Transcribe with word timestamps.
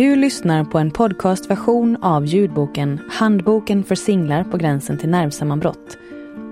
Du 0.00 0.16
lyssnar 0.16 0.64
på 0.64 0.78
en 0.78 0.90
podcastversion 0.90 1.96
av 2.02 2.26
ljudboken 2.26 3.00
Handboken 3.10 3.84
för 3.84 3.94
singlar 3.94 4.44
på 4.44 4.56
gränsen 4.56 4.98
till 4.98 5.08
nervsammanbrott 5.08 5.98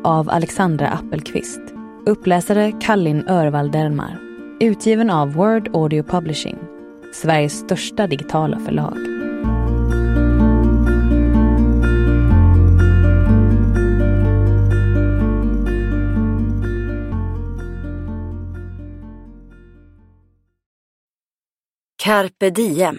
av 0.05 0.31
Alexandra 0.31 0.89
Appelqvist. 0.89 1.61
Uppläsare 2.07 2.73
Kallin 2.81 3.29
Örvall 3.29 3.71
Dermar. 3.71 4.19
Utgiven 4.61 5.11
av 5.11 5.33
Word 5.33 5.77
Audio 5.77 6.03
Publishing, 6.03 6.59
Sveriges 7.15 7.59
största 7.59 8.07
digitala 8.07 8.59
förlag. 8.59 8.97
Carpe 21.97 22.51
diem. 22.51 22.99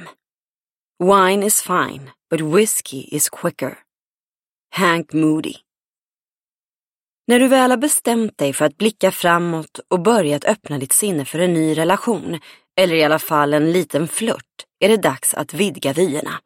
Wine 1.03 1.45
is 1.45 1.61
fine, 1.61 2.11
but 2.29 2.41
whiskey 2.41 3.07
is 3.11 3.29
quicker. 3.29 3.77
Hank 4.75 5.13
Moody. 5.13 5.53
När 7.27 7.39
du 7.39 7.47
väl 7.47 7.71
har 7.71 7.77
bestämt 7.77 8.37
dig 8.37 8.53
för 8.53 8.65
att 8.65 8.77
blicka 8.77 9.11
framåt 9.11 9.79
och 9.87 9.99
börjat 9.99 10.45
öppna 10.45 10.77
ditt 10.77 10.91
sinne 10.91 11.25
för 11.25 11.39
en 11.39 11.53
ny 11.53 11.77
relation, 11.77 12.39
eller 12.79 12.95
i 12.95 13.03
alla 13.03 13.19
fall 13.19 13.53
en 13.53 13.71
liten 13.71 14.07
flört, 14.07 14.65
är 14.79 14.89
det 14.89 14.97
dags 14.97 15.33
att 15.33 15.53
vidga 15.53 15.93
vyerna. 15.93 16.39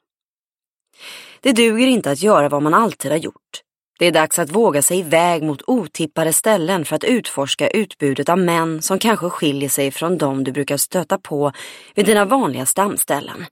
Det 1.41 1.51
duger 1.51 1.87
inte 1.87 2.11
att 2.11 2.21
göra 2.21 2.49
vad 2.49 2.63
man 2.63 2.73
alltid 2.73 3.11
har 3.11 3.17
gjort. 3.17 3.61
Det 3.99 4.05
är 4.05 4.11
dags 4.11 4.39
att 4.39 4.51
våga 4.51 4.81
sig 4.81 4.99
iväg 4.99 5.43
mot 5.43 5.61
otippade 5.67 6.33
ställen 6.33 6.85
för 6.85 6.95
att 6.95 7.03
utforska 7.03 7.69
utbudet 7.69 8.29
av 8.29 8.37
män 8.37 8.81
som 8.81 8.99
kanske 8.99 9.29
skiljer 9.29 9.69
sig 9.69 9.91
från 9.91 10.17
dem 10.17 10.43
du 10.43 10.51
brukar 10.51 10.77
stöta 10.77 11.17
på 11.17 11.51
vid 11.95 12.05
dina 12.05 12.25
vanliga 12.25 12.65
stamställen. 12.65 13.45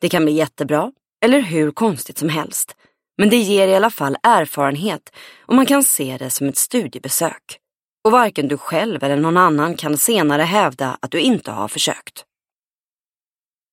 Det 0.00 0.08
kan 0.08 0.24
bli 0.24 0.32
jättebra, 0.32 0.92
eller 1.24 1.40
hur 1.40 1.70
konstigt 1.70 2.18
som 2.18 2.28
helst. 2.28 2.76
Men 3.18 3.30
det 3.30 3.36
ger 3.36 3.68
i 3.68 3.74
alla 3.74 3.90
fall 3.90 4.16
erfarenhet 4.22 5.12
och 5.40 5.54
man 5.54 5.66
kan 5.66 5.82
se 5.82 6.16
det 6.18 6.30
som 6.30 6.48
ett 6.48 6.56
studiebesök. 6.56 7.58
Och 8.04 8.12
varken 8.12 8.48
du 8.48 8.58
själv 8.58 9.04
eller 9.04 9.16
någon 9.16 9.36
annan 9.36 9.76
kan 9.76 9.98
senare 9.98 10.42
hävda 10.42 10.98
att 11.02 11.10
du 11.10 11.20
inte 11.20 11.50
har 11.50 11.68
försökt. 11.68 12.24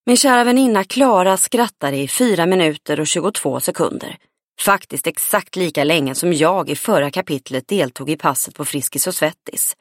Min 0.06 0.18
kära 0.18 0.44
väninna 0.44 0.84
Klara 0.84 1.38
skrattade 1.38 1.98
i 1.98 2.08
4 2.08 2.46
minuter 2.46 3.00
och 3.00 3.08
22 3.08 3.60
sekunder. 3.60 4.18
Faktiskt 4.62 5.08
exakt 5.08 5.56
lika 5.56 5.84
länge 5.84 6.16
som 6.16 6.34
jag 6.34 6.70
i 6.70 6.76
förra 6.76 7.12
kapitlet 7.12 7.68
deltog 7.68 8.10
i 8.10 8.18
passet 8.18 8.56
på 8.56 8.66
Friskis 8.66 9.08
och 9.08 9.16
Svettis. 9.16 9.78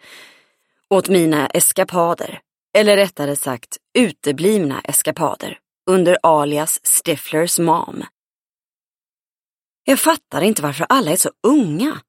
Åt 0.91 1.09
mina 1.09 1.47
eskapader, 1.47 2.41
eller 2.79 2.97
rättare 2.97 3.37
sagt 3.37 3.77
uteblivna 3.99 4.81
eskapader, 4.85 5.59
under 5.91 6.19
alias 6.23 6.81
Stifflers 6.83 7.59
mom. 7.59 8.05
Jag 9.85 10.01
fattar 10.01 10.43
inte 10.43 10.63
varför 10.63 10.87
alla 10.89 11.11
är 11.11 11.17
så 11.17 11.31
unga. 11.47 12.01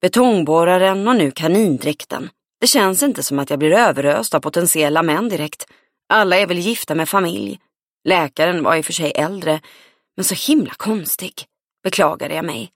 Betongborraren 0.00 1.08
och 1.08 1.16
nu 1.16 1.30
kanindräkten. 1.30 2.30
Det 2.60 2.66
känns 2.66 3.02
inte 3.02 3.22
som 3.22 3.38
att 3.38 3.50
jag 3.50 3.58
blir 3.58 3.72
överöst 3.72 4.34
av 4.34 4.40
potentiella 4.40 5.02
män 5.02 5.28
direkt. 5.28 5.66
Alla 6.08 6.36
är 6.36 6.46
väl 6.46 6.58
gifta 6.58 6.94
med 6.94 7.08
familj. 7.08 7.60
Läkaren 8.04 8.62
var 8.62 8.76
i 8.76 8.80
och 8.80 8.84
för 8.84 8.92
sig 8.92 9.12
äldre, 9.14 9.60
men 10.16 10.24
så 10.24 10.34
himla 10.52 10.74
konstig, 10.76 11.32
beklagade 11.82 12.34
jag 12.34 12.44
mig. 12.44 12.70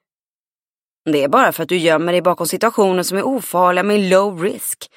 Det 1.13 1.25
är 1.25 1.29
bara 1.29 1.53
för 1.53 1.63
att 1.63 1.69
du 1.69 1.77
gömmer 1.77 2.13
dig 2.13 2.23
bakom 2.23 2.47
situationer 2.47 3.03
som 3.03 3.19
är 3.19 3.27
ofarliga 3.27 3.83
med 3.83 4.11
low 4.11 4.43
risk. 4.43 4.91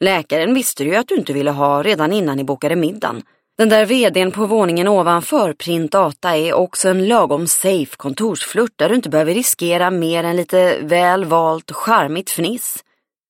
Läkaren 0.00 0.54
visste 0.54 0.84
ju 0.84 0.94
att 0.94 1.08
du 1.08 1.14
inte 1.14 1.32
ville 1.32 1.50
ha 1.50 1.82
redan 1.82 2.12
innan 2.12 2.36
ni 2.36 2.44
bokade 2.44 2.76
middagen. 2.76 3.22
Den 3.58 3.68
där 3.68 3.86
vdn 3.86 4.32
på 4.32 4.46
våningen 4.46 4.88
ovanför 4.88 5.52
Print 5.52 5.92
Data 5.92 6.36
är 6.36 6.52
också 6.52 6.88
en 6.88 7.08
lagom 7.08 7.46
safe 7.46 7.96
kontorsflört 7.96 8.72
där 8.76 8.88
du 8.88 8.94
inte 8.94 9.08
behöver 9.08 9.34
riskera 9.34 9.90
mer 9.90 10.24
än 10.24 10.36
lite 10.36 10.78
väl 10.82 11.24
valt 11.24 11.72
charmigt 11.72 12.30
fniss. 12.30 12.84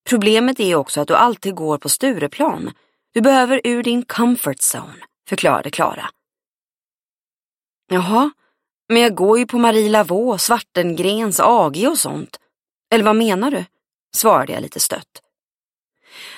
Problemet 0.09 0.61
är 0.61 0.75
också 0.75 1.01
att 1.01 1.09
du 1.09 1.15
alltid 1.15 1.55
går 1.55 1.79
på 1.79 1.89
Stureplan. 1.89 2.71
Du 3.15 3.21
behöver 3.21 3.61
ur 3.65 3.83
din 3.83 4.03
comfort 4.03 4.59
zone, 4.75 5.05
förklarade 5.29 5.71
Klara. 5.71 6.11
Jaha, 7.91 8.31
men 8.89 9.03
jag 9.03 9.15
går 9.15 9.39
ju 9.39 9.47
på 9.47 9.59
Marie 9.59 9.91
Lavaux, 9.91 10.45
Svartengrens, 10.45 11.41
AG 11.41 11.87
och 11.91 11.99
sånt. 11.99 12.39
Eller 12.95 13.05
vad 13.05 13.17
menar 13.17 13.51
du? 13.51 13.65
svarade 14.17 14.53
jag 14.53 14.63
lite 14.63 14.81
stött. 14.81 15.23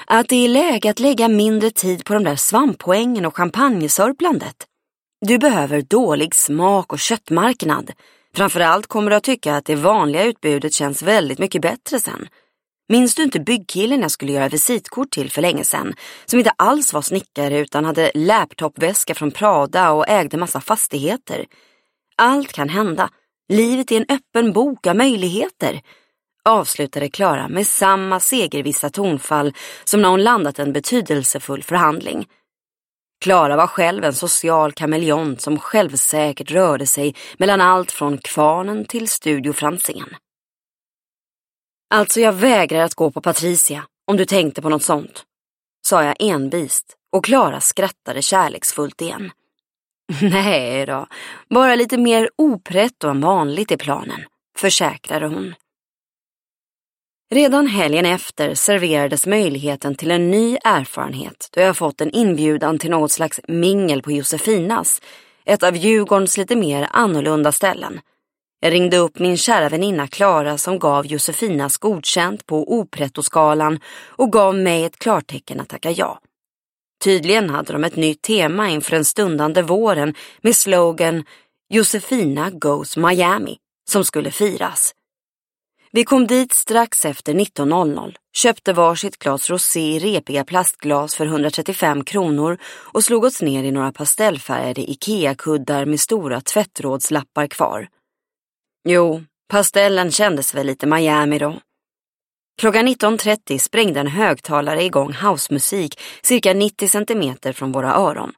Att 0.06 0.28
det 0.28 0.44
är 0.44 0.48
läge 0.48 0.90
att 0.90 0.98
lägga 0.98 1.28
mindre 1.28 1.70
tid 1.70 2.04
på 2.04 2.14
de 2.14 2.24
där 2.24 2.36
svamppoängen 2.36 3.26
och 3.26 3.36
champagnesörplandet. 3.36 4.56
Du 5.26 5.38
behöver 5.38 5.82
dålig 5.82 6.34
smak 6.34 6.92
och 6.92 6.98
köttmarknad. 6.98 7.90
Framförallt 8.36 8.86
kommer 8.86 9.10
du 9.10 9.16
att 9.16 9.24
tycka 9.24 9.54
att 9.54 9.64
det 9.64 9.74
vanliga 9.74 10.24
utbudet 10.24 10.72
känns 10.72 11.02
väldigt 11.02 11.38
mycket 11.38 11.62
bättre 11.62 12.00
sen. 12.00 12.28
Minns 12.88 13.14
du 13.14 13.22
inte 13.22 13.40
byggkillen 13.40 14.00
jag 14.00 14.10
skulle 14.10 14.32
göra 14.32 14.48
visitkort 14.48 15.10
till 15.10 15.30
för 15.30 15.42
länge 15.42 15.64
sedan? 15.64 15.94
Som 16.26 16.38
inte 16.38 16.52
alls 16.56 16.92
var 16.92 17.02
snickare 17.02 17.58
utan 17.58 17.84
hade 17.84 18.10
laptopväska 18.14 19.14
från 19.14 19.30
Prada 19.30 19.90
och 19.90 20.08
ägde 20.08 20.36
massa 20.36 20.60
fastigheter. 20.60 21.46
Allt 22.16 22.52
kan 22.52 22.68
hända. 22.68 23.10
Livet 23.48 23.92
är 23.92 23.96
en 23.96 24.16
öppen 24.16 24.52
bok 24.52 24.86
av 24.86 24.96
möjligheter 24.96 25.80
avslutade 26.44 27.08
Klara 27.08 27.48
med 27.48 27.66
samma 27.66 28.20
segervissa 28.20 28.90
tonfall 28.90 29.54
som 29.84 30.02
när 30.02 30.08
hon 30.08 30.22
landat 30.22 30.58
en 30.58 30.72
betydelsefull 30.72 31.62
förhandling. 31.62 32.26
Klara 33.24 33.56
var 33.56 33.66
själv 33.66 34.04
en 34.04 34.14
social 34.14 34.72
kameleont 34.72 35.40
som 35.40 35.58
självsäkert 35.58 36.50
rörde 36.50 36.86
sig 36.86 37.14
mellan 37.38 37.60
allt 37.60 37.92
från 37.92 38.18
kvarnen 38.18 38.84
till 38.84 39.08
Studio 39.08 39.52
Franzén. 39.52 40.16
Alltså 41.94 42.20
jag 42.20 42.32
vägrar 42.32 42.84
att 42.84 42.94
gå 42.94 43.10
på 43.10 43.20
Patricia, 43.20 43.84
om 44.06 44.16
du 44.16 44.24
tänkte 44.24 44.62
på 44.62 44.68
något 44.68 44.82
sånt, 44.82 45.24
sa 45.86 46.04
jag 46.04 46.16
envist 46.18 46.96
och 47.12 47.24
Klara 47.24 47.60
skrattade 47.60 48.22
kärleksfullt 48.22 49.00
igen. 49.00 49.30
Nej 50.22 50.86
då, 50.86 51.06
bara 51.50 51.74
lite 51.74 51.96
mer 51.96 52.30
opretto 52.36 53.08
än 53.08 53.20
vanligt 53.20 53.72
i 53.72 53.76
planen, 53.76 54.20
försäkrade 54.58 55.26
hon. 55.26 55.54
Redan 57.34 57.66
helgen 57.66 58.06
efter 58.06 58.54
serverades 58.54 59.26
möjligheten 59.26 59.94
till 59.94 60.10
en 60.10 60.30
ny 60.30 60.58
erfarenhet 60.64 61.48
då 61.52 61.60
jag 61.60 61.76
fått 61.76 62.00
en 62.00 62.10
inbjudan 62.10 62.78
till 62.78 62.90
något 62.90 63.12
slags 63.12 63.40
mingel 63.48 64.02
på 64.02 64.12
Josefinas, 64.12 65.02
ett 65.44 65.62
av 65.62 65.76
Djurgårdens 65.76 66.36
lite 66.36 66.56
mer 66.56 66.88
annorlunda 66.90 67.52
ställen. 67.52 68.00
Jag 68.60 68.72
ringde 68.72 68.96
upp 68.96 69.18
min 69.18 69.36
kära 69.36 69.68
väninna 69.68 70.06
Klara 70.06 70.58
som 70.58 70.78
gav 70.78 71.06
Josefinas 71.06 71.78
godkänt 71.78 72.46
på 72.46 72.78
oprettoskalan 72.78 73.80
och 74.06 74.32
gav 74.32 74.54
mig 74.54 74.84
ett 74.84 74.98
klartecken 74.98 75.60
att 75.60 75.68
tacka 75.68 75.90
ja. 75.90 76.20
Tydligen 77.04 77.50
hade 77.50 77.72
de 77.72 77.84
ett 77.84 77.96
nytt 77.96 78.22
tema 78.22 78.70
inför 78.70 78.90
den 78.90 79.04
stundande 79.04 79.62
våren 79.62 80.14
med 80.40 80.56
slogan 80.56 81.24
Josefina 81.68 82.50
Goes 82.50 82.96
Miami, 82.96 83.56
som 83.90 84.04
skulle 84.04 84.30
firas. 84.30 84.94
Vi 85.96 86.04
kom 86.04 86.26
dit 86.26 86.52
strax 86.52 87.04
efter 87.04 87.34
19.00, 87.34 88.14
köpte 88.36 88.72
varsitt 88.72 89.18
glas 89.18 89.50
rosé 89.50 89.96
i 89.96 89.98
repiga 89.98 90.44
plastglas 90.44 91.14
för 91.14 91.26
135 91.26 92.04
kronor 92.04 92.58
och 92.64 93.04
slog 93.04 93.24
oss 93.24 93.42
ner 93.42 93.64
i 93.64 93.70
några 93.70 93.92
pastellfärgade 93.92 94.90
Ikea-kuddar 94.90 95.84
med 95.84 96.00
stora 96.00 96.40
tvättrådslappar 96.40 97.46
kvar. 97.46 97.88
Jo, 98.88 99.24
pastellen 99.48 100.10
kändes 100.10 100.54
väl 100.54 100.66
lite 100.66 100.86
Miami 100.86 101.38
då. 101.38 101.60
Klockan 102.60 102.88
19.30 102.88 103.58
sprängde 103.58 104.00
en 104.00 104.06
högtalare 104.06 104.82
igång 104.82 105.12
housemusik 105.12 106.00
cirka 106.22 106.54
90 106.54 106.88
centimeter 106.88 107.52
från 107.52 107.72
våra 107.72 107.94
öron. 107.94 108.32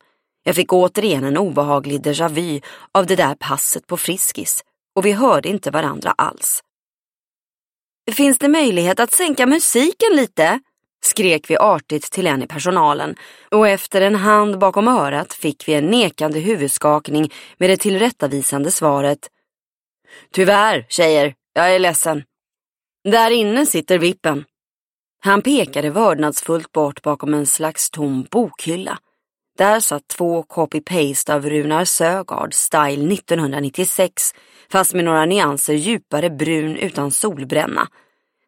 Jag 0.45 0.55
fick 0.55 0.73
återigen 0.73 1.25
en 1.25 1.37
obehaglig 1.37 2.01
déjà 2.01 2.29
vu 2.29 2.61
av 2.93 3.07
det 3.07 3.17
där 3.17 3.35
passet 3.35 3.87
på 3.87 3.97
Friskis 3.97 4.65
och 4.97 5.07
vi 5.07 5.13
hörde 5.13 5.49
inte 5.49 5.71
varandra 5.71 6.15
alls. 6.19 6.63
Finns 8.13 8.39
det 8.39 8.49
möjlighet 8.49 9.01
att 9.01 9.13
sänka 9.13 9.47
musiken 9.47 10.17
lite? 10.17 10.61
skrek 11.07 11.51
vi 11.51 11.57
artigt 11.57 12.13
till 12.13 12.27
en 12.27 12.43
i 12.43 12.47
personalen 12.47 13.17
och 13.51 13.69
efter 13.69 14.01
en 14.01 14.15
hand 14.15 14.59
bakom 14.59 14.89
örat 14.89 15.35
fick 15.35 15.69
vi 15.69 15.75
en 15.75 15.87
nekande 15.87 16.41
huvudskakning 16.41 17.33
med 17.59 17.71
det 17.71 17.77
tillrättavisande 17.77 18.71
svaret. 18.71 19.19
Tyvärr, 20.33 20.87
tjejer, 20.89 21.35
jag 21.53 21.75
är 21.75 21.79
ledsen. 21.79 22.25
Där 23.05 23.31
inne 23.31 23.67
sitter 23.67 23.99
vippen. 23.99 24.45
Han 25.21 25.43
pekade 25.43 25.91
vördnadsfullt 25.91 26.73
bort 26.73 27.03
bakom 27.03 27.35
en 27.35 27.47
slags 27.47 27.91
tom 27.91 28.27
bokhylla. 28.31 28.99
Där 29.57 29.81
satt 29.81 30.09
två 30.09 30.43
copy-paste 30.43 31.35
av 31.35 31.47
Runar 31.47 31.85
Sögaard 31.85 32.55
style 32.55 33.15
1996 33.15 34.35
fast 34.73 34.95
med 34.95 35.05
några 35.05 35.27
nyanser 35.27 35.75
djupare 35.75 36.31
brun 36.31 36.77
utan 36.77 37.11
solbränna 37.11 37.89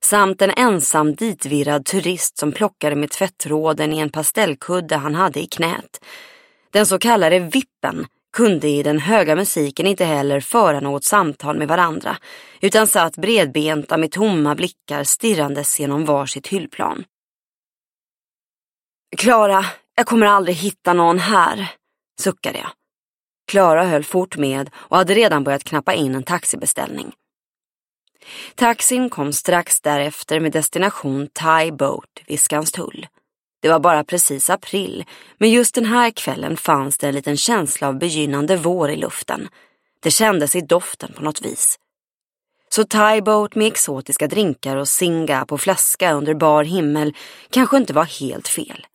samt 0.00 0.42
en 0.42 0.50
ensam 0.56 1.14
ditvirrad 1.14 1.84
turist 1.84 2.38
som 2.38 2.52
plockade 2.52 2.96
med 2.96 3.10
tvättråden 3.10 3.92
i 3.92 3.98
en 3.98 4.10
pastellkudde 4.10 4.96
han 4.96 5.14
hade 5.14 5.40
i 5.40 5.46
knät. 5.46 6.04
Den 6.70 6.86
så 6.86 6.98
kallade 6.98 7.38
vippen 7.38 8.06
kunde 8.32 8.68
i 8.68 8.82
den 8.82 8.98
höga 8.98 9.36
musiken 9.36 9.86
inte 9.86 10.04
heller 10.04 10.40
föra 10.40 10.80
något 10.80 11.04
samtal 11.04 11.58
med 11.58 11.68
varandra 11.68 12.16
utan 12.60 12.86
satt 12.86 13.16
bredbenta 13.16 13.96
med 13.96 14.10
tomma 14.10 14.54
blickar 14.54 15.04
stirrandes 15.04 15.80
genom 15.80 16.04
varsitt 16.04 16.46
hyllplan. 16.46 17.04
Klara, 19.16 19.64
jag 19.98 20.06
kommer 20.06 20.26
aldrig 20.26 20.56
hitta 20.56 20.92
någon 20.92 21.18
här, 21.18 21.70
suckade 22.20 22.58
jag. 22.58 22.70
Klara 23.46 23.84
höll 23.84 24.04
fort 24.04 24.36
med 24.36 24.70
och 24.74 24.96
hade 24.96 25.14
redan 25.14 25.44
börjat 25.44 25.64
knappa 25.64 25.94
in 25.94 26.14
en 26.14 26.22
taxibeställning. 26.22 27.12
Taxin 28.54 29.10
kom 29.10 29.32
strax 29.32 29.80
därefter 29.80 30.40
med 30.40 30.52
destination 30.52 31.28
Thai 31.32 31.72
Boat 31.72 32.22
vid 32.26 32.40
Skanstull. 32.40 33.06
Det 33.62 33.68
var 33.68 33.80
bara 33.80 34.04
precis 34.04 34.50
april, 34.50 35.04
men 35.38 35.50
just 35.50 35.74
den 35.74 35.84
här 35.84 36.10
kvällen 36.10 36.56
fanns 36.56 36.98
det 36.98 37.08
en 37.08 37.14
liten 37.14 37.36
känsla 37.36 37.88
av 37.88 37.98
begynnande 37.98 38.56
vår 38.56 38.90
i 38.90 38.96
luften. 38.96 39.48
Det 40.02 40.10
kändes 40.10 40.56
i 40.56 40.60
doften 40.60 41.12
på 41.12 41.22
något 41.22 41.42
vis. 41.42 41.78
Så 42.74 42.84
Thai 42.84 43.22
Boat 43.22 43.54
med 43.54 43.66
exotiska 43.66 44.26
drinkar 44.26 44.76
och 44.76 44.88
singa 44.88 45.46
på 45.46 45.58
flaska 45.58 46.12
under 46.12 46.34
bar 46.34 46.64
himmel 46.64 47.14
kanske 47.50 47.76
inte 47.76 47.92
var 47.92 48.04
helt 48.04 48.48
fel. 48.48 48.86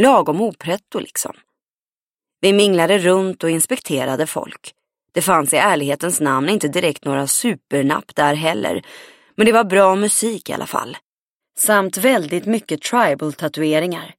Lagom 0.00 0.40
opretto 0.40 0.98
liksom. 0.98 1.32
Vi 2.40 2.52
minglade 2.52 2.98
runt 2.98 3.44
och 3.44 3.50
inspekterade 3.50 4.26
folk. 4.26 4.74
Det 5.12 5.22
fanns 5.22 5.52
i 5.52 5.56
ärlighetens 5.56 6.20
namn 6.20 6.48
inte 6.48 6.68
direkt 6.68 7.04
några 7.04 7.26
supernapp 7.26 8.14
där 8.14 8.34
heller, 8.34 8.82
men 9.36 9.46
det 9.46 9.52
var 9.52 9.64
bra 9.64 9.94
musik 9.94 10.50
i 10.50 10.52
alla 10.52 10.66
fall. 10.66 10.96
Samt 11.58 11.96
väldigt 11.96 12.46
mycket 12.46 12.82
tribal-tatueringar. 12.82 14.14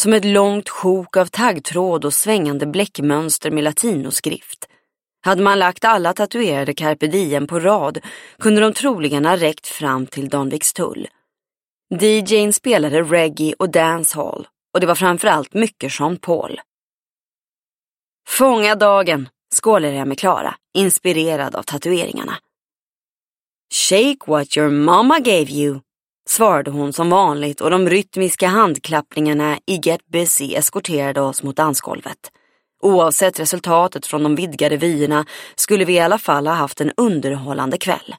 Som 0.00 0.12
ett 0.12 0.24
långt 0.24 0.68
sjok 0.68 1.16
av 1.16 1.26
taggtråd 1.26 2.04
och 2.04 2.14
svängande 2.14 2.66
bläckmönster 2.66 3.50
med 3.50 3.64
latinoskrift. 3.64 4.68
Hade 5.24 5.42
man 5.42 5.58
lagt 5.58 5.84
alla 5.84 6.12
tatuerade 6.12 6.74
carpe 6.74 7.06
diem 7.06 7.46
på 7.46 7.60
rad 7.60 7.98
kunde 8.38 8.60
de 8.60 8.72
troligen 8.72 9.24
ha 9.24 9.36
räckt 9.36 9.66
fram 9.66 10.06
till 10.06 10.28
Danvikstull. 10.28 11.08
DJn 12.00 12.52
spelade 12.52 13.02
reggae 13.02 13.54
och 13.58 13.70
dancehall 13.70 14.46
och 14.76 14.80
det 14.80 14.86
var 14.86 14.94
framförallt 14.94 15.54
mycket 15.54 16.00
Jean 16.00 16.16
Paul. 16.16 16.60
Fånga 18.28 18.74
dagen, 18.74 19.28
skålade 19.54 19.94
jag 19.94 20.08
med 20.08 20.18
Klara, 20.18 20.54
inspirerad 20.74 21.54
av 21.54 21.62
tatueringarna. 21.62 22.38
Shake 23.74 24.18
what 24.26 24.56
your 24.56 24.70
mama 24.70 25.18
gave 25.18 25.50
you, 25.50 25.80
svarade 26.28 26.70
hon 26.70 26.92
som 26.92 27.10
vanligt 27.10 27.60
och 27.60 27.70
de 27.70 27.88
rytmiska 27.88 28.46
handklappningarna 28.48 29.58
i 29.66 29.80
Get 29.82 30.06
Busy 30.06 30.54
eskorterade 30.54 31.20
oss 31.20 31.42
mot 31.42 31.56
dansgolvet. 31.56 32.32
Oavsett 32.82 33.40
resultatet 33.40 34.06
från 34.06 34.22
de 34.22 34.34
vidgade 34.34 34.76
vyerna 34.76 35.26
skulle 35.54 35.84
vi 35.84 35.94
i 35.94 36.00
alla 36.00 36.18
fall 36.18 36.46
ha 36.46 36.54
haft 36.54 36.80
en 36.80 36.92
underhållande 36.96 37.78
kväll. 37.78 38.14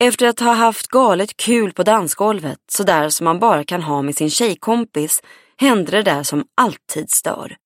Efter 0.00 0.26
att 0.26 0.40
ha 0.40 0.52
haft 0.52 0.86
galet 0.86 1.36
kul 1.36 1.72
på 1.72 1.82
dansgolvet, 1.82 2.58
sådär 2.68 3.08
som 3.08 3.24
man 3.24 3.38
bara 3.38 3.64
kan 3.64 3.82
ha 3.82 4.02
med 4.02 4.16
sin 4.16 4.30
tjejkompis, 4.30 5.22
hände 5.56 5.90
det 5.90 6.02
där 6.02 6.22
som 6.22 6.44
alltid 6.54 7.10
stör. 7.10 7.56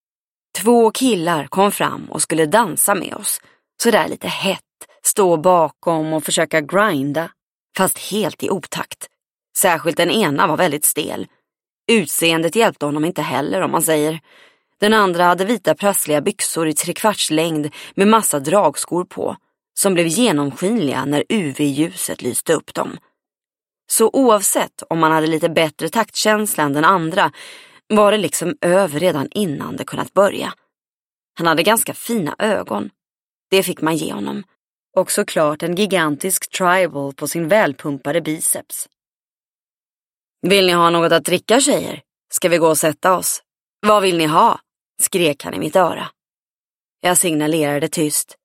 Två 0.59 0.91
killar 0.91 1.47
kom 1.47 1.73
fram 1.73 2.05
och 2.11 2.23
skulle 2.23 2.47
dansa 2.47 2.95
med 2.95 3.15
oss. 3.15 3.41
Sådär 3.83 4.09
lite 4.09 4.29
hett, 4.29 4.61
stå 5.03 5.37
bakom 5.37 6.13
och 6.13 6.25
försöka 6.25 6.61
grinda. 6.61 7.31
Fast 7.77 7.99
helt 7.99 8.43
i 8.43 8.51
otakt. 8.51 9.07
Särskilt 9.59 9.97
den 9.97 10.11
ena 10.11 10.47
var 10.47 10.57
väldigt 10.57 10.85
stel. 10.85 11.27
Utseendet 11.91 12.57
hjälpte 12.57 12.87
honom 12.87 13.05
inte 13.05 13.23
heller 13.23 13.61
om 13.61 13.71
man 13.71 13.83
säger. 13.83 14.21
Den 14.81 14.95
andra 14.95 15.25
hade 15.25 15.45
vita 15.45 15.75
prassliga 15.75 16.21
byxor 16.21 16.69
i 16.69 16.75
trekvarts 16.75 17.31
längd 17.31 17.75
med 17.95 18.09
massa 18.09 18.41
dragskor 18.41 19.05
på. 19.05 19.37
Som 19.79 19.95
blev 19.95 20.07
genomskinliga 20.07 21.05
när 21.05 21.25
UV-ljuset 21.29 22.23
lyste 22.23 22.53
upp 22.53 22.75
dem. 22.75 22.99
Så 23.91 24.11
oavsett 24.13 24.83
om 24.91 24.99
man 24.99 25.13
hade 25.13 25.27
lite 25.27 25.49
bättre 25.49 25.89
taktkänsla 25.89 26.65
än 26.65 26.73
den 26.73 26.85
andra 26.85 27.33
var 27.89 28.13
det 28.13 28.19
liksom 28.19 28.57
över 28.61 29.01
redan 29.01 29.29
innan 29.31 29.77
det 29.77 29.85
kunnat 29.85 30.15
börja. 30.15 30.55
Han 31.35 31.47
hade 31.47 31.63
ganska 31.63 31.95
fina 31.95 32.37
ögon. 32.39 32.91
Det 33.51 33.63
fick 33.63 33.81
man 33.81 33.97
ge 33.97 34.13
honom. 34.13 34.45
Och 34.97 35.11
såklart 35.11 35.63
en 35.63 35.75
gigantisk 35.75 36.51
tribal 36.51 37.15
på 37.15 37.29
sin 37.29 37.49
välpumpade 37.49 38.21
biceps. 38.21 38.89
Vill 40.43 40.67
ni 40.67 40.73
ha 40.73 40.91
något 40.91 41.13
att 41.13 41.25
dricka 41.25 41.61
tjejer? 41.61 42.03
Ska 42.33 42.49
vi 42.49 42.59
gå 42.59 42.69
och 42.69 42.79
sätta 42.79 43.17
oss? 43.17 43.43
Vad 43.81 44.03
vill 44.03 44.19
ni 44.19 44.27
ha? 44.27 44.61
skrek 45.03 45.45
han 45.45 45.55
i 45.55 45.59
mitt 45.59 45.77
öra. 45.77 46.09
Jag 47.01 47.19
signalerade 47.19 47.89
tyst. 47.89 48.38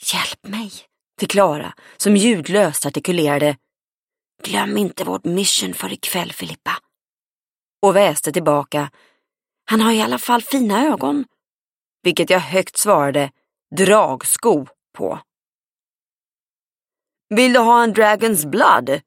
Hjälp 0.00 0.46
mig, 0.46 0.72
till 1.18 1.28
Klara 1.28 1.74
som 1.96 2.16
ljudlöst 2.16 2.86
artikulerade. 2.86 3.56
Glöm 4.42 4.78
inte 4.78 5.04
vårt 5.04 5.24
mission 5.24 5.74
för 5.74 5.92
ikväll 5.92 6.32
Filippa 6.32 6.78
och 7.82 7.96
väste 7.96 8.32
tillbaka. 8.32 8.90
Han 9.64 9.80
har 9.80 9.92
i 9.92 10.02
alla 10.02 10.18
fall 10.18 10.42
fina 10.42 10.86
ögon. 10.86 11.24
Vilket 12.02 12.30
jag 12.30 12.40
högt 12.40 12.76
svarade 12.76 13.30
dragsko 13.76 14.66
på. 14.96 15.18
Vill 17.28 17.52
du 17.52 17.58
ha 17.58 17.82
en 17.82 17.92
Dragons 17.92 18.44
Blood? 18.44 19.00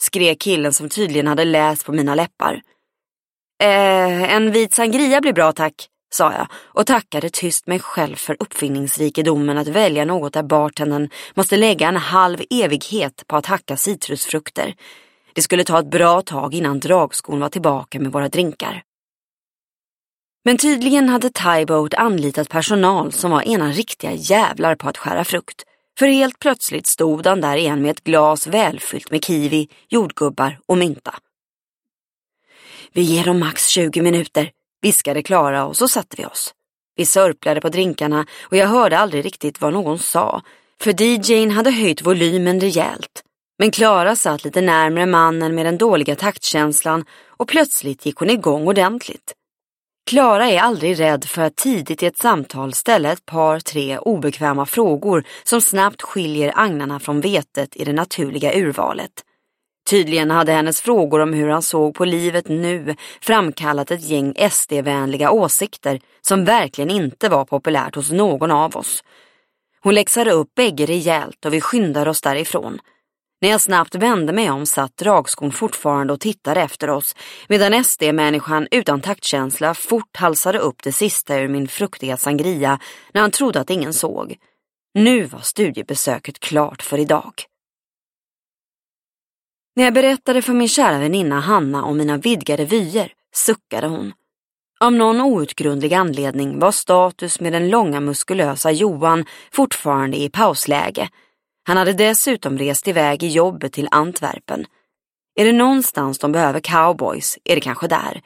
skrek 0.00 0.40
killen 0.40 0.72
som 0.72 0.88
tydligen 0.88 1.26
hade 1.26 1.44
läst 1.44 1.84
på 1.84 1.92
mina 1.92 2.14
läppar. 2.14 2.62
Eh, 3.62 4.34
en 4.34 4.52
vit 4.52 4.74
sangria 4.74 5.20
blir 5.20 5.32
bra 5.32 5.52
tack, 5.52 5.88
sa 6.10 6.32
jag 6.32 6.46
och 6.52 6.86
tackade 6.86 7.30
tyst 7.30 7.66
mig 7.66 7.78
själv 7.78 8.16
för 8.16 8.36
uppfinningsrikedomen 8.40 9.58
att 9.58 9.68
välja 9.68 10.04
något 10.04 10.32
där 10.32 10.42
bartendern 10.42 11.08
måste 11.34 11.56
lägga 11.56 11.88
en 11.88 11.96
halv 11.96 12.38
evighet 12.50 13.24
på 13.26 13.36
att 13.36 13.46
hacka 13.46 13.76
citrusfrukter. 13.76 14.74
Det 15.32 15.42
skulle 15.42 15.64
ta 15.64 15.78
ett 15.78 15.90
bra 15.90 16.22
tag 16.22 16.54
innan 16.54 16.80
dragskon 16.80 17.40
var 17.40 17.48
tillbaka 17.48 18.00
med 18.00 18.12
våra 18.12 18.28
drinkar. 18.28 18.82
Men 20.44 20.58
tydligen 20.58 21.08
hade 21.08 21.30
Tyboat 21.30 21.94
anlitat 21.94 22.48
personal 22.48 23.12
som 23.12 23.30
var 23.30 23.42
ena 23.42 23.70
riktiga 23.70 24.12
jävlar 24.12 24.74
på 24.74 24.88
att 24.88 24.98
skära 24.98 25.24
frukt. 25.24 25.64
För 25.98 26.06
helt 26.06 26.38
plötsligt 26.38 26.86
stod 26.86 27.26
han 27.26 27.40
där 27.40 27.56
igen 27.56 27.82
med 27.82 27.90
ett 27.90 28.04
glas 28.04 28.46
välfyllt 28.46 29.10
med 29.10 29.24
kiwi, 29.24 29.68
jordgubbar 29.88 30.58
och 30.66 30.78
mynta. 30.78 31.14
Vi 32.92 33.02
ger 33.02 33.24
dem 33.24 33.40
max 33.40 33.68
20 33.68 34.02
minuter, 34.02 34.50
viskade 34.82 35.22
Klara 35.22 35.64
och 35.66 35.76
så 35.76 35.88
satte 35.88 36.16
vi 36.18 36.24
oss. 36.24 36.54
Vi 36.96 37.06
sörplade 37.06 37.60
på 37.60 37.68
drinkarna 37.68 38.26
och 38.42 38.56
jag 38.56 38.66
hörde 38.66 38.98
aldrig 38.98 39.24
riktigt 39.24 39.60
vad 39.60 39.72
någon 39.72 39.98
sa, 39.98 40.42
för 40.80 41.02
DJn 41.02 41.50
hade 41.50 41.70
höjt 41.70 42.02
volymen 42.02 42.60
rejält. 42.60 43.22
Men 43.58 43.70
Klara 43.70 44.16
satt 44.16 44.44
lite 44.44 44.60
närmre 44.60 45.06
mannen 45.06 45.54
med 45.54 45.66
den 45.66 45.78
dåliga 45.78 46.16
taktkänslan 46.16 47.04
och 47.26 47.48
plötsligt 47.48 48.06
gick 48.06 48.16
hon 48.16 48.30
igång 48.30 48.66
ordentligt. 48.68 49.32
Klara 50.10 50.50
är 50.50 50.60
aldrig 50.60 51.00
rädd 51.00 51.24
för 51.24 51.42
att 51.42 51.56
tidigt 51.56 52.02
i 52.02 52.06
ett 52.06 52.18
samtal 52.18 52.74
ställa 52.74 53.12
ett 53.12 53.26
par, 53.26 53.60
tre 53.60 53.98
obekväma 53.98 54.66
frågor 54.66 55.24
som 55.44 55.60
snabbt 55.60 56.02
skiljer 56.02 56.52
agnarna 56.56 57.00
från 57.00 57.20
vetet 57.20 57.76
i 57.76 57.84
det 57.84 57.92
naturliga 57.92 58.58
urvalet. 58.58 59.12
Tydligen 59.88 60.30
hade 60.30 60.52
hennes 60.52 60.80
frågor 60.80 61.20
om 61.20 61.32
hur 61.32 61.48
han 61.48 61.62
såg 61.62 61.94
på 61.94 62.04
livet 62.04 62.48
nu 62.48 62.96
framkallat 63.20 63.90
ett 63.90 64.08
gäng 64.08 64.34
SD-vänliga 64.50 65.30
åsikter 65.30 66.00
som 66.20 66.44
verkligen 66.44 66.90
inte 66.90 67.28
var 67.28 67.44
populärt 67.44 67.94
hos 67.94 68.10
någon 68.10 68.50
av 68.50 68.76
oss. 68.76 69.04
Hon 69.82 69.94
läxade 69.94 70.30
upp 70.30 70.54
bägge 70.54 70.86
rejält 70.86 71.46
och 71.46 71.54
vi 71.54 71.60
skyndade 71.60 72.10
oss 72.10 72.20
därifrån. 72.20 72.78
När 73.40 73.48
jag 73.48 73.60
snabbt 73.60 73.94
vände 73.94 74.32
mig 74.32 74.50
om 74.50 74.66
satt 74.66 74.96
dragskon 74.96 75.52
fortfarande 75.52 76.12
och 76.12 76.20
tittade 76.20 76.60
efter 76.60 76.90
oss 76.90 77.16
medan 77.48 77.84
SD-människan 77.84 78.68
utan 78.70 79.00
taktkänsla 79.00 79.74
fort 79.74 80.16
halsade 80.16 80.58
upp 80.58 80.82
det 80.82 80.92
sista 80.92 81.38
ur 81.38 81.48
min 81.48 81.68
fruktiga 81.68 82.16
sangria 82.16 82.78
när 83.12 83.20
han 83.20 83.30
trodde 83.30 83.60
att 83.60 83.70
ingen 83.70 83.94
såg. 83.94 84.36
Nu 84.94 85.24
var 85.24 85.40
studiebesöket 85.40 86.40
klart 86.40 86.82
för 86.82 86.98
idag. 86.98 87.32
När 89.78 89.84
jag 89.84 89.94
berättade 89.94 90.42
för 90.42 90.52
min 90.52 90.68
kära 90.68 90.98
väninna 90.98 91.40
Hanna 91.40 91.84
om 91.84 91.96
mina 91.96 92.16
vidgade 92.16 92.64
vyer 92.64 93.12
suckade 93.34 93.86
hon. 93.86 94.12
Av 94.80 94.92
någon 94.92 95.20
outgrundlig 95.20 95.94
anledning 95.94 96.58
var 96.58 96.72
status 96.72 97.40
med 97.40 97.52
den 97.52 97.70
långa 97.70 98.00
muskulösa 98.00 98.70
Johan 98.70 99.24
fortfarande 99.52 100.16
i 100.16 100.30
pausläge. 100.30 101.08
Han 101.66 101.76
hade 101.76 101.92
dessutom 101.92 102.58
rest 102.58 102.88
iväg 102.88 103.22
i 103.22 103.28
jobbet 103.28 103.72
till 103.72 103.88
Antwerpen. 103.90 104.66
Är 105.40 105.44
det 105.44 105.52
någonstans 105.52 106.18
de 106.18 106.32
behöver 106.32 106.60
cowboys 106.60 107.38
är 107.44 107.54
det 107.54 107.60
kanske 107.60 107.88
där. 107.88 108.20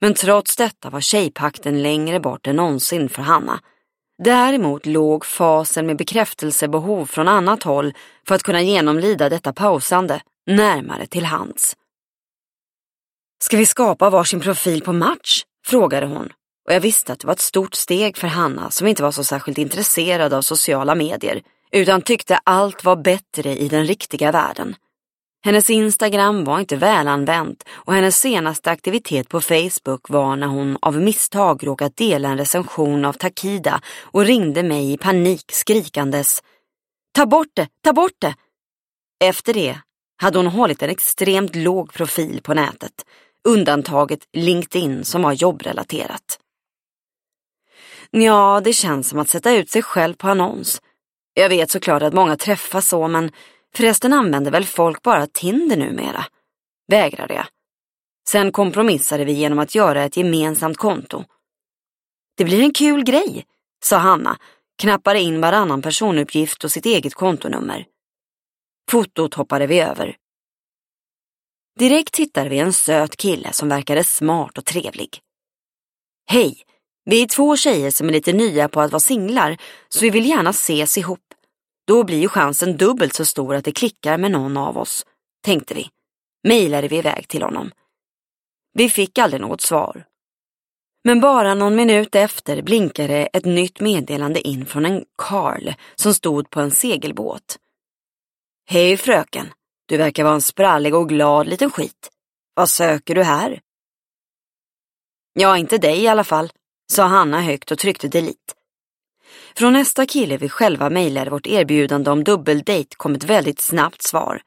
Men 0.00 0.14
trots 0.14 0.56
detta 0.56 0.90
var 0.90 1.00
tjejpakten 1.00 1.82
längre 1.82 2.20
bort 2.20 2.46
än 2.46 2.56
någonsin 2.56 3.08
för 3.08 3.22
Hanna. 3.22 3.60
Däremot 4.24 4.86
låg 4.86 5.26
fasen 5.26 5.86
med 5.86 5.96
bekräftelsebehov 5.96 7.06
från 7.06 7.28
annat 7.28 7.62
håll 7.62 7.94
för 8.28 8.34
att 8.34 8.42
kunna 8.42 8.62
genomlida 8.62 9.28
detta 9.28 9.52
pausande 9.52 10.20
närmare 10.48 11.06
till 11.06 11.24
hands. 11.24 11.76
Ska 13.44 13.56
vi 13.56 13.66
skapa 13.66 14.10
varsin 14.10 14.40
profil 14.40 14.82
på 14.82 14.92
match? 14.92 15.44
frågade 15.66 16.06
hon 16.06 16.32
och 16.68 16.74
jag 16.74 16.80
visste 16.80 17.12
att 17.12 17.20
det 17.20 17.26
var 17.26 17.34
ett 17.34 17.40
stort 17.40 17.74
steg 17.74 18.16
för 18.16 18.28
Hanna 18.28 18.70
som 18.70 18.86
inte 18.86 19.02
var 19.02 19.10
så 19.10 19.24
särskilt 19.24 19.58
intresserad 19.58 20.32
av 20.32 20.42
sociala 20.42 20.94
medier 20.94 21.42
utan 21.72 22.02
tyckte 22.02 22.40
allt 22.44 22.84
var 22.84 22.96
bättre 22.96 23.56
i 23.56 23.68
den 23.68 23.84
riktiga 23.84 24.32
världen. 24.32 24.74
Hennes 25.44 25.70
Instagram 25.70 26.44
var 26.44 26.60
inte 26.60 26.76
välanvänt 26.76 27.64
och 27.68 27.94
hennes 27.94 28.18
senaste 28.20 28.70
aktivitet 28.70 29.28
på 29.28 29.40
Facebook 29.40 30.08
var 30.08 30.36
när 30.36 30.46
hon 30.46 30.78
av 30.82 30.96
misstag 30.96 31.66
råkat 31.66 31.96
dela 31.96 32.28
en 32.28 32.38
recension 32.38 33.04
av 33.04 33.12
Takida 33.12 33.80
och 34.02 34.24
ringde 34.24 34.62
mig 34.62 34.92
i 34.92 34.98
panik 34.98 35.44
skrikandes 35.52 36.42
Ta 37.14 37.26
bort 37.26 37.50
det, 37.54 37.68
ta 37.82 37.92
bort 37.92 38.16
det! 38.18 38.34
Efter 39.24 39.54
det 39.54 39.80
hade 40.20 40.38
hon 40.38 40.46
hållit 40.46 40.82
en 40.82 40.90
extremt 40.90 41.56
låg 41.56 41.92
profil 41.92 42.40
på 42.42 42.54
nätet, 42.54 43.06
undantaget 43.44 44.20
LinkedIn 44.32 45.04
som 45.04 45.22
var 45.22 45.32
jobbrelaterat. 45.32 46.38
Ja, 48.10 48.60
det 48.64 48.72
känns 48.72 49.08
som 49.08 49.18
att 49.18 49.28
sätta 49.28 49.52
ut 49.56 49.70
sig 49.70 49.82
själv 49.82 50.14
på 50.14 50.28
annons. 50.28 50.82
Jag 51.34 51.48
vet 51.48 51.70
såklart 51.70 52.02
att 52.02 52.14
många 52.14 52.36
träffas 52.36 52.88
så, 52.88 53.08
men 53.08 53.32
förresten 53.74 54.12
använder 54.12 54.50
väl 54.50 54.64
folk 54.64 55.02
bara 55.02 55.26
Tinder 55.26 55.76
numera? 55.76 56.24
Vägrade 56.88 57.34
jag. 57.34 57.46
Sen 58.28 58.52
kompromissade 58.52 59.24
vi 59.24 59.32
genom 59.32 59.58
att 59.58 59.74
göra 59.74 60.04
ett 60.04 60.16
gemensamt 60.16 60.76
konto. 60.76 61.24
Det 62.36 62.44
blir 62.44 62.62
en 62.62 62.72
kul 62.72 63.04
grej, 63.04 63.46
sa 63.84 63.96
Hanna, 63.96 64.38
knappade 64.82 65.20
in 65.20 65.40
varannan 65.40 65.82
personuppgift 65.82 66.64
och 66.64 66.70
sitt 66.70 66.86
eget 66.86 67.14
kontonummer. 67.14 67.86
Fotot 68.90 69.34
hoppade 69.34 69.66
vi 69.66 69.80
över. 69.80 70.16
Direkt 71.78 72.16
hittade 72.16 72.48
vi 72.48 72.58
en 72.58 72.72
söt 72.72 73.16
kille 73.16 73.52
som 73.52 73.68
verkade 73.68 74.04
smart 74.04 74.58
och 74.58 74.64
trevlig. 74.64 75.20
Hej, 76.30 76.62
vi 77.04 77.22
är 77.22 77.26
två 77.26 77.56
tjejer 77.56 77.90
som 77.90 78.08
är 78.08 78.12
lite 78.12 78.32
nya 78.32 78.68
på 78.68 78.80
att 78.80 78.92
vara 78.92 79.00
singlar 79.00 79.56
så 79.88 80.00
vi 80.00 80.10
vill 80.10 80.28
gärna 80.28 80.50
ses 80.50 80.98
ihop. 80.98 81.34
Då 81.86 82.04
blir 82.04 82.18
ju 82.18 82.28
chansen 82.28 82.76
dubbelt 82.76 83.14
så 83.14 83.24
stor 83.24 83.54
att 83.54 83.64
det 83.64 83.72
klickar 83.72 84.18
med 84.18 84.30
någon 84.30 84.56
av 84.56 84.78
oss, 84.78 85.06
tänkte 85.44 85.74
vi. 85.74 85.88
Mejlade 86.48 86.88
vi 86.88 86.96
iväg 86.96 87.28
till 87.28 87.42
honom. 87.42 87.70
Vi 88.72 88.90
fick 88.90 89.18
aldrig 89.18 89.40
något 89.40 89.60
svar. 89.60 90.04
Men 91.04 91.20
bara 91.20 91.54
någon 91.54 91.76
minut 91.76 92.14
efter 92.14 92.62
blinkade 92.62 93.26
ett 93.26 93.44
nytt 93.44 93.80
meddelande 93.80 94.48
in 94.48 94.66
från 94.66 94.86
en 94.86 95.04
Karl 95.16 95.72
som 95.94 96.14
stod 96.14 96.50
på 96.50 96.60
en 96.60 96.70
segelbåt. 96.70 97.58
Hej 98.70 98.96
fröken, 98.96 99.52
du 99.86 99.96
verkar 99.96 100.24
vara 100.24 100.34
en 100.34 100.42
sprallig 100.42 100.94
och 100.94 101.08
glad 101.08 101.46
liten 101.46 101.70
skit. 101.70 102.10
Vad 102.54 102.68
söker 102.68 103.14
du 103.14 103.22
här? 103.22 103.60
Ja, 105.32 105.58
inte 105.58 105.78
dig 105.78 106.02
i 106.02 106.08
alla 106.08 106.24
fall, 106.24 106.50
sa 106.92 107.02
Hanna 107.04 107.40
högt 107.40 107.70
och 107.70 107.78
tryckte 107.78 108.08
delete. 108.08 108.54
Från 109.56 109.72
nästa 109.72 110.06
kille 110.06 110.36
vi 110.36 110.48
själva 110.48 110.90
mejlade 110.90 111.30
vårt 111.30 111.46
erbjudande 111.46 112.10
om 112.10 112.24
dubbeldejt 112.24 112.94
kom 112.96 113.14
ett 113.14 113.24
väldigt 113.24 113.60
snabbt 113.60 114.02
svar. 114.02 114.42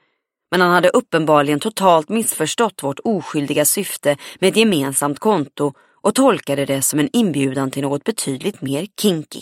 Men 0.51 0.61
han 0.61 0.71
hade 0.71 0.89
uppenbarligen 0.89 1.59
totalt 1.59 2.09
missförstått 2.09 2.83
vårt 2.83 2.99
oskyldiga 3.03 3.65
syfte 3.65 4.17
med 4.39 4.49
ett 4.49 4.57
gemensamt 4.57 5.19
konto 5.19 5.73
och 6.01 6.15
tolkade 6.15 6.65
det 6.65 6.81
som 6.81 6.99
en 6.99 7.09
inbjudan 7.13 7.71
till 7.71 7.81
något 7.81 8.03
betydligt 8.03 8.61
mer 8.61 8.87
kinky. 9.01 9.41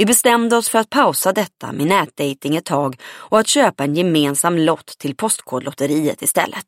Vi 0.00 0.06
bestämde 0.06 0.56
oss 0.56 0.68
för 0.68 0.78
att 0.78 0.90
pausa 0.90 1.32
detta 1.32 1.72
med 1.72 1.86
nätdating 1.86 2.56
ett 2.56 2.64
tag 2.64 3.00
och 3.04 3.38
att 3.38 3.48
köpa 3.48 3.84
en 3.84 3.94
gemensam 3.94 4.58
lott 4.58 4.86
till 4.98 5.16
Postkodlotteriet 5.16 6.22
istället. 6.22 6.66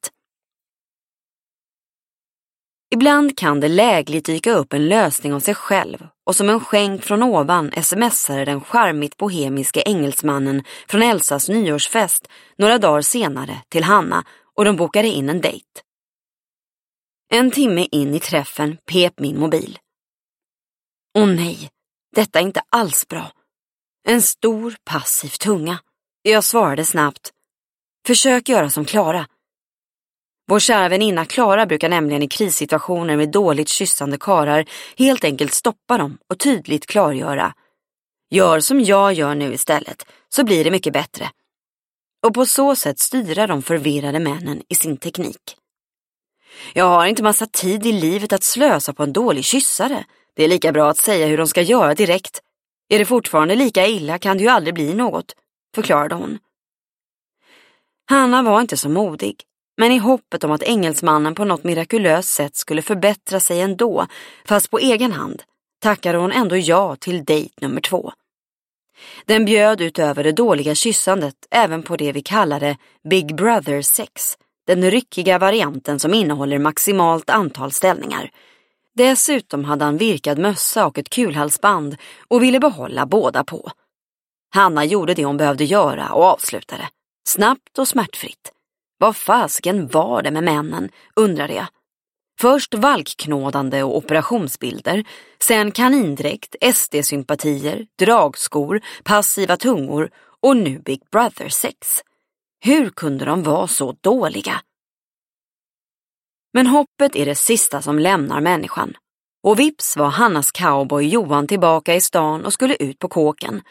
Ibland 2.94 3.38
kan 3.38 3.60
det 3.60 3.68
lägligt 3.68 4.24
dyka 4.24 4.52
upp 4.52 4.72
en 4.72 4.88
lösning 4.88 5.34
av 5.34 5.40
sig 5.40 5.54
själv 5.54 6.06
och 6.26 6.36
som 6.36 6.48
en 6.48 6.60
skänk 6.60 7.02
från 7.02 7.22
ovan 7.22 7.72
smsade 7.82 8.44
den 8.44 8.60
charmigt 8.60 9.16
bohemiske 9.16 9.82
engelsmannen 9.86 10.64
från 10.88 11.02
Elsas 11.02 11.48
nyårsfest 11.48 12.28
några 12.58 12.78
dagar 12.78 13.02
senare 13.02 13.62
till 13.68 13.84
Hanna 13.84 14.24
och 14.56 14.64
de 14.64 14.76
bokade 14.76 15.08
in 15.08 15.28
en 15.28 15.40
dejt. 15.40 15.80
En 17.32 17.50
timme 17.50 17.88
in 17.90 18.14
i 18.14 18.20
träffen 18.20 18.76
pep 18.86 19.20
min 19.20 19.40
mobil. 19.40 19.78
Åh 21.18 21.26
nej, 21.26 21.70
detta 22.14 22.38
är 22.38 22.42
inte 22.42 22.62
alls 22.68 23.08
bra. 23.08 23.32
En 24.08 24.22
stor 24.22 24.76
passiv 24.84 25.28
tunga. 25.28 25.78
Jag 26.22 26.44
svarade 26.44 26.84
snabbt. 26.84 27.32
Försök 28.06 28.48
göra 28.48 28.70
som 28.70 28.84
Klara. 28.84 29.26
Vår 30.48 30.58
kära 30.58 30.88
väninna 30.88 31.24
Klara 31.24 31.66
brukar 31.66 31.88
nämligen 31.88 32.22
i 32.22 32.28
krissituationer 32.28 33.16
med 33.16 33.30
dåligt 33.30 33.68
kyssande 33.68 34.18
karar 34.18 34.64
helt 34.96 35.24
enkelt 35.24 35.52
stoppa 35.54 35.98
dem 35.98 36.18
och 36.28 36.38
tydligt 36.38 36.86
klargöra. 36.86 37.54
Gör 38.30 38.60
som 38.60 38.80
jag 38.80 39.12
gör 39.12 39.34
nu 39.34 39.54
istället, 39.54 40.06
så 40.28 40.44
blir 40.44 40.64
det 40.64 40.70
mycket 40.70 40.92
bättre. 40.92 41.30
Och 42.26 42.34
på 42.34 42.46
så 42.46 42.76
sätt 42.76 42.98
styra 42.98 43.46
de 43.46 43.62
förvirrade 43.62 44.18
männen 44.18 44.62
i 44.68 44.74
sin 44.74 44.96
teknik. 44.96 45.56
Jag 46.72 46.84
har 46.84 47.06
inte 47.06 47.22
massa 47.22 47.46
tid 47.46 47.86
i 47.86 47.92
livet 47.92 48.32
att 48.32 48.42
slösa 48.42 48.92
på 48.92 49.02
en 49.02 49.12
dålig 49.12 49.44
kyssare. 49.44 50.04
Det 50.36 50.44
är 50.44 50.48
lika 50.48 50.72
bra 50.72 50.90
att 50.90 50.96
säga 50.96 51.26
hur 51.26 51.36
de 51.36 51.46
ska 51.46 51.62
göra 51.62 51.94
direkt. 51.94 52.40
Är 52.88 52.98
det 52.98 53.04
fortfarande 53.04 53.54
lika 53.54 53.86
illa 53.86 54.18
kan 54.18 54.36
det 54.36 54.42
ju 54.42 54.48
aldrig 54.48 54.74
bli 54.74 54.94
något, 54.94 55.34
förklarade 55.74 56.14
hon. 56.14 56.38
Hanna 58.10 58.42
var 58.42 58.60
inte 58.60 58.76
så 58.76 58.88
modig, 58.88 59.42
men 59.76 59.92
i 59.92 59.98
hoppet 59.98 60.44
om 60.44 60.50
att 60.52 60.62
engelsmannen 60.62 61.34
på 61.34 61.44
något 61.44 61.64
mirakulöst 61.64 62.28
sätt 62.28 62.56
skulle 62.56 62.82
förbättra 62.82 63.40
sig 63.40 63.60
ändå, 63.60 64.06
fast 64.44 64.70
på 64.70 64.78
egen 64.78 65.12
hand, 65.12 65.42
tackade 65.82 66.18
hon 66.18 66.32
ändå 66.32 66.56
ja 66.56 66.96
till 66.96 67.24
dejt 67.24 67.54
nummer 67.60 67.80
två. 67.80 68.12
Den 69.24 69.44
bjöd 69.44 69.80
utöver 69.80 70.24
det 70.24 70.32
dåliga 70.32 70.74
kyssandet 70.74 71.34
även 71.50 71.82
på 71.82 71.96
det 71.96 72.12
vi 72.12 72.22
kallade 72.22 72.76
Big 73.10 73.36
Brother 73.36 73.82
sex, 73.82 74.38
den 74.66 74.90
ryckiga 74.90 75.38
varianten 75.38 75.98
som 75.98 76.14
innehåller 76.14 76.58
maximalt 76.58 77.30
antal 77.30 77.72
ställningar. 77.72 78.30
Dessutom 78.94 79.64
hade 79.64 79.84
han 79.84 79.96
virkad 79.96 80.38
mössa 80.38 80.86
och 80.86 80.98
ett 80.98 81.10
kulhalsband 81.10 81.96
och 82.28 82.42
ville 82.42 82.60
behålla 82.60 83.06
båda 83.06 83.44
på. 83.44 83.70
Hanna 84.54 84.84
gjorde 84.84 85.14
det 85.14 85.24
hon 85.24 85.36
behövde 85.36 85.64
göra 85.64 86.12
och 86.12 86.24
avslutade. 86.24 86.88
Snabbt 87.28 87.78
och 87.78 87.88
smärtfritt. 87.88 88.52
Vad 88.98 89.16
fasken 89.16 89.88
var 89.88 90.22
det 90.22 90.30
med 90.30 90.44
männen, 90.44 90.90
undrade 91.16 91.54
jag. 91.54 91.66
Först 92.40 92.74
valkknådande 92.74 93.82
och 93.82 93.96
operationsbilder, 93.96 95.04
sen 95.42 95.72
kanindräkt, 95.72 96.56
SD-sympatier, 96.74 97.86
dragskor, 97.98 98.80
passiva 99.04 99.56
tungor 99.56 100.10
och 100.40 100.56
nu 100.56 100.78
Big 100.78 101.00
Brother 101.10 101.48
sex. 101.48 102.02
Hur 102.64 102.90
kunde 102.90 103.24
de 103.24 103.42
vara 103.42 103.66
så 103.66 103.96
dåliga? 104.00 104.60
Men 106.52 106.66
hoppet 106.66 107.16
är 107.16 107.26
det 107.26 107.34
sista 107.34 107.82
som 107.82 107.98
lämnar 107.98 108.40
människan. 108.40 108.96
Och 109.42 109.58
vips 109.58 109.96
var 109.96 110.08
Hannas 110.08 110.50
cowboy 110.50 111.08
Johan 111.08 111.46
tillbaka 111.46 111.94
i 111.94 112.00
stan 112.00 112.44
och 112.44 112.52
skulle 112.52 112.74
ut 112.74 112.98
på 112.98 113.08
kåken. 113.08 113.62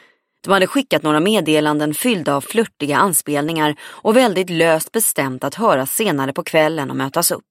De 0.43 0.51
hade 0.51 0.67
skickat 0.67 1.03
några 1.03 1.19
meddelanden 1.19 1.93
fyllda 1.93 2.35
av 2.35 2.41
flörtiga 2.41 2.97
anspelningar 2.97 3.75
och 3.81 4.17
väldigt 4.17 4.49
löst 4.49 4.91
bestämt 4.91 5.43
att 5.43 5.55
höras 5.55 5.95
senare 5.95 6.33
på 6.33 6.43
kvällen 6.43 6.89
och 6.89 6.95
mötas 6.95 7.31
upp. 7.31 7.45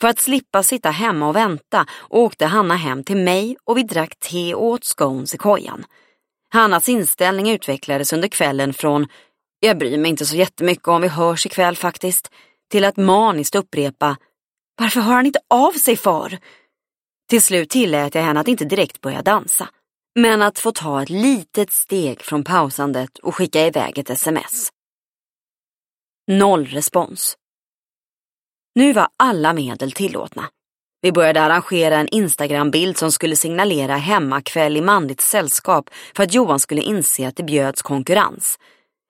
För 0.00 0.08
att 0.08 0.18
slippa 0.18 0.62
sitta 0.62 0.90
hemma 0.90 1.28
och 1.28 1.36
vänta 1.36 1.86
åkte 2.08 2.46
Hanna 2.46 2.76
hem 2.76 3.04
till 3.04 3.16
mig 3.16 3.56
och 3.64 3.78
vi 3.78 3.82
drack 3.82 4.18
te 4.18 4.54
och 4.54 4.64
åt 4.64 4.84
scones 4.84 5.34
i 5.34 5.38
kojan. 5.38 5.84
Hannas 6.50 6.88
inställning 6.88 7.50
utvecklades 7.50 8.12
under 8.12 8.28
kvällen 8.28 8.74
från 8.74 9.06
“jag 9.60 9.78
bryr 9.78 9.98
mig 9.98 10.10
inte 10.10 10.26
så 10.26 10.36
jättemycket 10.36 10.88
om 10.88 11.02
vi 11.02 11.08
hörs 11.08 11.46
ikväll 11.46 11.76
faktiskt” 11.76 12.30
till 12.70 12.84
att 12.84 12.96
maniskt 12.96 13.54
upprepa 13.54 14.16
“varför 14.76 15.00
hör 15.00 15.14
han 15.14 15.26
inte 15.26 15.40
av 15.50 15.72
sig 15.72 15.96
för?” 15.96 16.38
Till 17.28 17.42
slut 17.42 17.70
tillät 17.70 18.14
jag 18.14 18.22
henne 18.22 18.40
att 18.40 18.48
inte 18.48 18.64
direkt 18.64 19.00
börja 19.00 19.22
dansa, 19.22 19.68
men 20.14 20.42
att 20.42 20.58
få 20.58 20.72
ta 20.72 21.02
ett 21.02 21.10
litet 21.10 21.70
steg 21.70 22.22
från 22.22 22.44
pausandet 22.44 23.18
och 23.18 23.34
skicka 23.34 23.66
iväg 23.66 23.98
ett 23.98 24.10
sms. 24.10 24.70
Noll 26.30 26.66
respons. 26.66 27.36
Nu 28.74 28.92
var 28.92 29.08
alla 29.16 29.52
medel 29.52 29.92
tillåtna. 29.92 30.50
Vi 31.00 31.12
började 31.12 31.42
arrangera 31.42 31.96
en 31.96 32.08
Instagram-bild 32.08 32.96
som 32.96 33.12
skulle 33.12 33.36
signalera 33.36 33.96
hemmakväll 33.96 34.76
i 34.76 34.80
manligt 34.80 35.20
sällskap 35.20 35.90
för 36.16 36.22
att 36.22 36.34
Johan 36.34 36.60
skulle 36.60 36.82
inse 36.82 37.28
att 37.28 37.36
det 37.36 37.42
bjöds 37.42 37.82
konkurrens. 37.82 38.58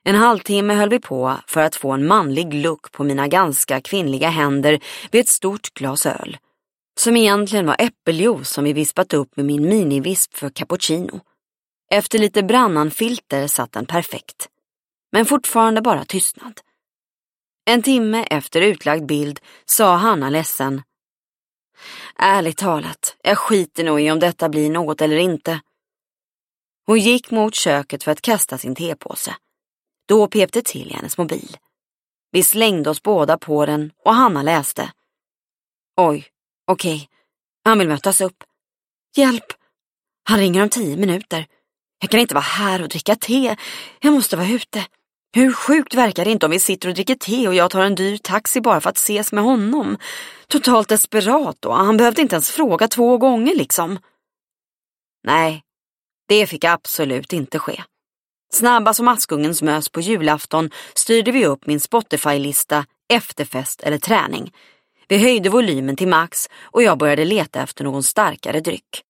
En 0.08 0.14
halvtimme 0.14 0.74
höll 0.74 0.88
vi 0.88 1.00
på 1.00 1.36
för 1.46 1.60
att 1.60 1.76
få 1.76 1.92
en 1.92 2.06
manlig 2.06 2.54
look 2.54 2.92
på 2.92 3.04
mina 3.04 3.28
ganska 3.28 3.80
kvinnliga 3.80 4.28
händer 4.28 4.80
vid 5.10 5.20
ett 5.20 5.28
stort 5.28 5.74
glas 5.74 6.06
öl. 6.06 6.38
Som 7.00 7.16
egentligen 7.16 7.66
var 7.66 7.76
äppeljuice 7.78 8.50
som 8.50 8.64
vi 8.64 8.72
vispat 8.72 9.14
upp 9.14 9.36
med 9.36 9.46
min 9.46 9.68
minivisp 9.68 10.36
för 10.36 10.50
cappuccino. 10.50 11.20
Efter 11.90 12.18
lite 12.18 12.42
brannanfilter 12.42 13.46
satt 13.46 13.72
den 13.72 13.86
perfekt. 13.86 14.48
Men 15.12 15.26
fortfarande 15.26 15.80
bara 15.80 16.04
tystnad. 16.04 16.60
En 17.64 17.82
timme 17.82 18.22
efter 18.30 18.60
utlagd 18.60 19.06
bild 19.06 19.40
sa 19.64 19.96
Hanna 19.96 20.30
ledsen. 20.30 20.82
Ärligt 22.16 22.58
talat, 22.58 23.16
jag 23.22 23.38
skiter 23.38 23.84
nog 23.84 24.00
i 24.00 24.10
om 24.10 24.18
detta 24.18 24.48
blir 24.48 24.70
något 24.70 25.00
eller 25.00 25.16
inte. 25.16 25.60
Hon 26.86 26.98
gick 26.98 27.30
mot 27.30 27.54
köket 27.54 28.04
för 28.04 28.12
att 28.12 28.22
kasta 28.22 28.58
sin 28.58 28.74
tepåse. 28.74 29.36
Då 30.08 30.28
pep 30.28 30.52
det 30.52 30.64
till 30.64 30.90
i 30.90 30.94
hennes 30.94 31.18
mobil. 31.18 31.56
Vi 32.30 32.42
slängde 32.42 32.90
oss 32.90 33.02
båda 33.02 33.38
på 33.38 33.66
den 33.66 33.92
och 34.04 34.14
Hanna 34.14 34.42
läste. 34.42 34.92
Oj, 35.96 36.26
okej, 36.66 36.94
okay. 36.94 37.06
han 37.64 37.78
vill 37.78 37.88
mötas 37.88 38.20
upp. 38.20 38.44
Hjälp! 39.16 39.44
Han 40.28 40.38
ringer 40.38 40.62
om 40.62 40.68
tio 40.68 40.96
minuter. 40.96 41.46
Jag 42.00 42.10
kan 42.10 42.20
inte 42.20 42.34
vara 42.34 42.42
här 42.42 42.82
och 42.82 42.88
dricka 42.88 43.16
te. 43.16 43.56
Jag 44.00 44.12
måste 44.12 44.36
vara 44.36 44.48
ute. 44.48 44.86
Hur 45.32 45.52
sjukt 45.52 45.94
verkar 45.94 46.24
det 46.24 46.30
inte 46.30 46.46
om 46.46 46.52
vi 46.52 46.60
sitter 46.60 46.88
och 46.88 46.94
dricker 46.94 47.14
te 47.14 47.48
och 47.48 47.54
jag 47.54 47.70
tar 47.70 47.84
en 47.84 47.94
dyr 47.94 48.16
taxi 48.16 48.60
bara 48.60 48.80
för 48.80 48.90
att 48.90 48.96
ses 48.96 49.32
med 49.32 49.44
honom? 49.44 49.98
Totalt 50.48 50.88
desperat 50.88 51.56
då, 51.60 51.72
han 51.72 51.96
behövde 51.96 52.22
inte 52.22 52.34
ens 52.34 52.50
fråga 52.50 52.88
två 52.88 53.18
gånger 53.18 53.54
liksom. 53.54 53.98
Nej, 55.24 55.62
det 56.28 56.46
fick 56.46 56.64
absolut 56.64 57.32
inte 57.32 57.58
ske. 57.58 57.82
Snabba 58.52 58.94
som 58.94 59.08
Askungens 59.08 59.62
mös 59.62 59.88
på 59.88 60.00
julafton 60.00 60.70
styrde 60.94 61.32
vi 61.32 61.46
upp 61.46 61.66
min 61.66 61.80
Spotify-lista 61.80 62.84
efterfest 63.08 63.82
eller 63.82 63.98
träning. 63.98 64.52
Vi 65.08 65.18
höjde 65.18 65.48
volymen 65.48 65.96
till 65.96 66.08
max 66.08 66.48
och 66.62 66.82
jag 66.82 66.98
började 66.98 67.24
leta 67.24 67.62
efter 67.62 67.84
någon 67.84 68.02
starkare 68.02 68.60
dryck. 68.60 69.02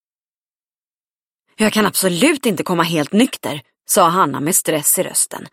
Jag 1.56 1.72
kan 1.72 1.86
absolut 1.86 2.46
inte 2.46 2.62
komma 2.62 2.82
helt 2.82 3.12
nykter, 3.12 3.60
sa 3.88 4.08
Hanna 4.08 4.40
med 4.40 4.54
stress 4.54 4.98
i 4.98 5.02
rösten. 5.02 5.46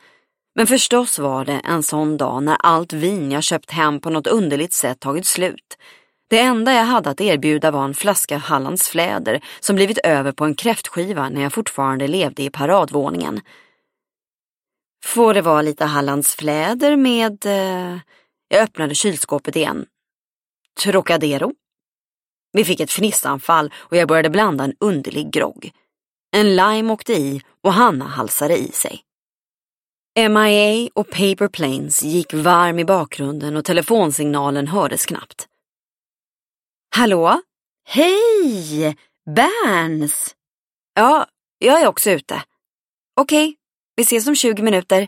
Men 0.56 0.68
förstås 0.68 1.20
var 1.20 1.46
det 1.46 1.62
en 1.64 1.84
sån 1.84 2.18
dag 2.18 2.44
när 2.44 2.58
allt 2.60 2.94
vin 2.94 3.32
jag 3.32 3.44
köpt 3.44 3.72
hem 3.72 4.00
på 4.00 4.10
något 4.10 4.28
underligt 4.28 4.74
sätt 4.74 5.00
tagit 5.00 5.26
slut. 5.26 5.78
Det 6.30 6.40
enda 6.40 6.74
jag 6.74 6.84
hade 6.84 7.10
att 7.10 7.22
erbjuda 7.22 7.72
var 7.72 7.86
en 7.86 7.94
flaska 7.94 8.38
Hallands 8.38 8.90
fläder 8.90 9.42
som 9.60 9.76
blivit 9.76 9.98
över 9.98 10.32
på 10.32 10.46
en 10.46 10.56
kräftskiva 10.56 11.30
när 11.30 11.42
jag 11.42 11.54
fortfarande 11.54 12.08
levde 12.08 12.44
i 12.44 12.50
paradvåningen. 12.50 13.42
Får 15.04 15.34
det 15.34 15.42
vara 15.42 15.62
lite 15.62 15.86
hallandsfläder 15.86 16.96
med... 16.96 17.46
Eh... 17.46 18.00
Jag 18.48 18.64
öppnade 18.64 18.96
kylskåpet 18.96 19.56
igen. 19.56 19.86
Trocadero? 20.84 21.54
Vi 22.52 22.66
fick 22.66 22.80
ett 22.80 22.92
fnissanfall 22.92 23.74
och 23.76 23.98
jag 23.98 24.08
började 24.08 24.30
blanda 24.30 24.64
en 24.64 24.76
underlig 24.80 25.32
grogg. 25.32 25.72
En 26.32 26.56
lime 26.56 26.94
åkte 26.94 27.14
i 27.14 27.42
och 27.62 27.74
Hanna 27.74 28.08
halsade 28.08 28.58
i 28.58 28.72
sig. 28.72 29.04
MIA 30.30 30.90
och 30.94 31.10
Paper 31.10 31.48
Planes 31.48 32.04
gick 32.04 32.34
varm 32.34 32.80
i 32.80 32.86
bakgrunden 32.86 33.56
och 33.56 33.66
telefonsignalen 33.66 34.68
hördes 34.68 35.06
knappt. 35.06 35.48
Hallå? 36.96 37.42
Hej! 37.86 38.98
Berns! 39.36 40.36
Ja, 40.94 41.28
jag 41.58 41.82
är 41.82 41.88
också 41.88 42.10
ute. 42.12 42.44
Okej, 43.16 43.48
okay, 43.48 43.56
vi 43.96 44.04
ses 44.04 44.28
om 44.28 44.36
20 44.36 44.64
minuter, 44.64 45.08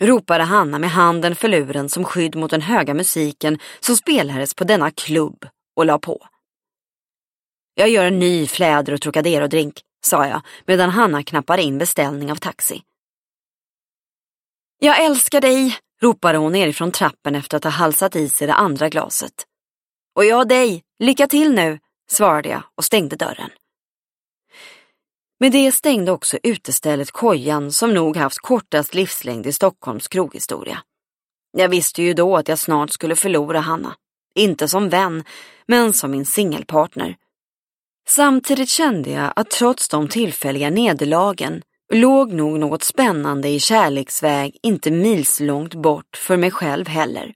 ropade 0.00 0.44
Hanna 0.44 0.78
med 0.78 0.90
handen 0.90 1.36
för 1.36 1.48
luren 1.48 1.88
som 1.88 2.04
skydd 2.04 2.36
mot 2.36 2.50
den 2.50 2.60
höga 2.60 2.94
musiken 2.94 3.58
som 3.80 3.96
spelades 3.96 4.54
på 4.54 4.64
denna 4.64 4.90
klubb 4.90 5.46
och 5.76 5.86
la 5.86 5.98
på. 5.98 6.26
Jag 7.74 7.88
gör 7.88 8.04
en 8.04 8.18
ny 8.18 8.46
fläder 8.46 8.92
och 8.92 9.00
Trocadero-drink, 9.00 9.80
sa 10.06 10.26
jag 10.26 10.40
medan 10.66 10.90
Hanna 10.90 11.22
knappade 11.22 11.62
in 11.62 11.78
beställning 11.78 12.32
av 12.32 12.36
taxi. 12.36 12.82
Jag 14.78 15.04
älskar 15.04 15.40
dig, 15.40 15.78
ropade 16.02 16.38
hon 16.38 16.52
nerifrån 16.52 16.92
trappen 16.92 17.34
efter 17.34 17.56
att 17.56 17.64
ha 17.64 17.70
halsat 17.70 18.16
i 18.16 18.28
sig 18.28 18.46
det 18.46 18.54
andra 18.54 18.88
glaset. 18.88 19.46
Och 20.14 20.24
jag 20.24 20.48
dig, 20.48 20.82
lycka 20.98 21.26
till 21.26 21.52
nu, 21.54 21.78
svarade 22.10 22.48
jag 22.48 22.62
och 22.74 22.84
stängde 22.84 23.16
dörren. 23.16 23.50
Med 25.40 25.52
det 25.52 25.72
stängde 25.72 26.12
också 26.12 26.38
utestället 26.42 27.10
Kojan 27.10 27.72
som 27.72 27.94
nog 27.94 28.16
haft 28.16 28.38
kortast 28.38 28.94
livslängd 28.94 29.46
i 29.46 29.52
Stockholms 29.52 30.08
kroghistoria. 30.08 30.78
Jag 31.56 31.68
visste 31.68 32.02
ju 32.02 32.14
då 32.14 32.36
att 32.36 32.48
jag 32.48 32.58
snart 32.58 32.90
skulle 32.90 33.16
förlora 33.16 33.60
Hanna. 33.60 33.94
Inte 34.34 34.68
som 34.68 34.88
vän, 34.88 35.24
men 35.66 35.92
som 35.92 36.10
min 36.10 36.26
singelpartner. 36.26 37.16
Samtidigt 38.08 38.68
kände 38.68 39.10
jag 39.10 39.32
att 39.36 39.50
trots 39.50 39.88
de 39.88 40.08
tillfälliga 40.08 40.70
nederlagen 40.70 41.62
låg 41.92 42.32
nog 42.32 42.58
något 42.58 42.82
spännande 42.82 43.48
i 43.48 43.60
kärleksväg 43.60 44.58
inte 44.62 44.90
milslångt 44.90 45.74
bort 45.74 46.16
för 46.16 46.36
mig 46.36 46.50
själv 46.50 46.88
heller. 46.88 47.34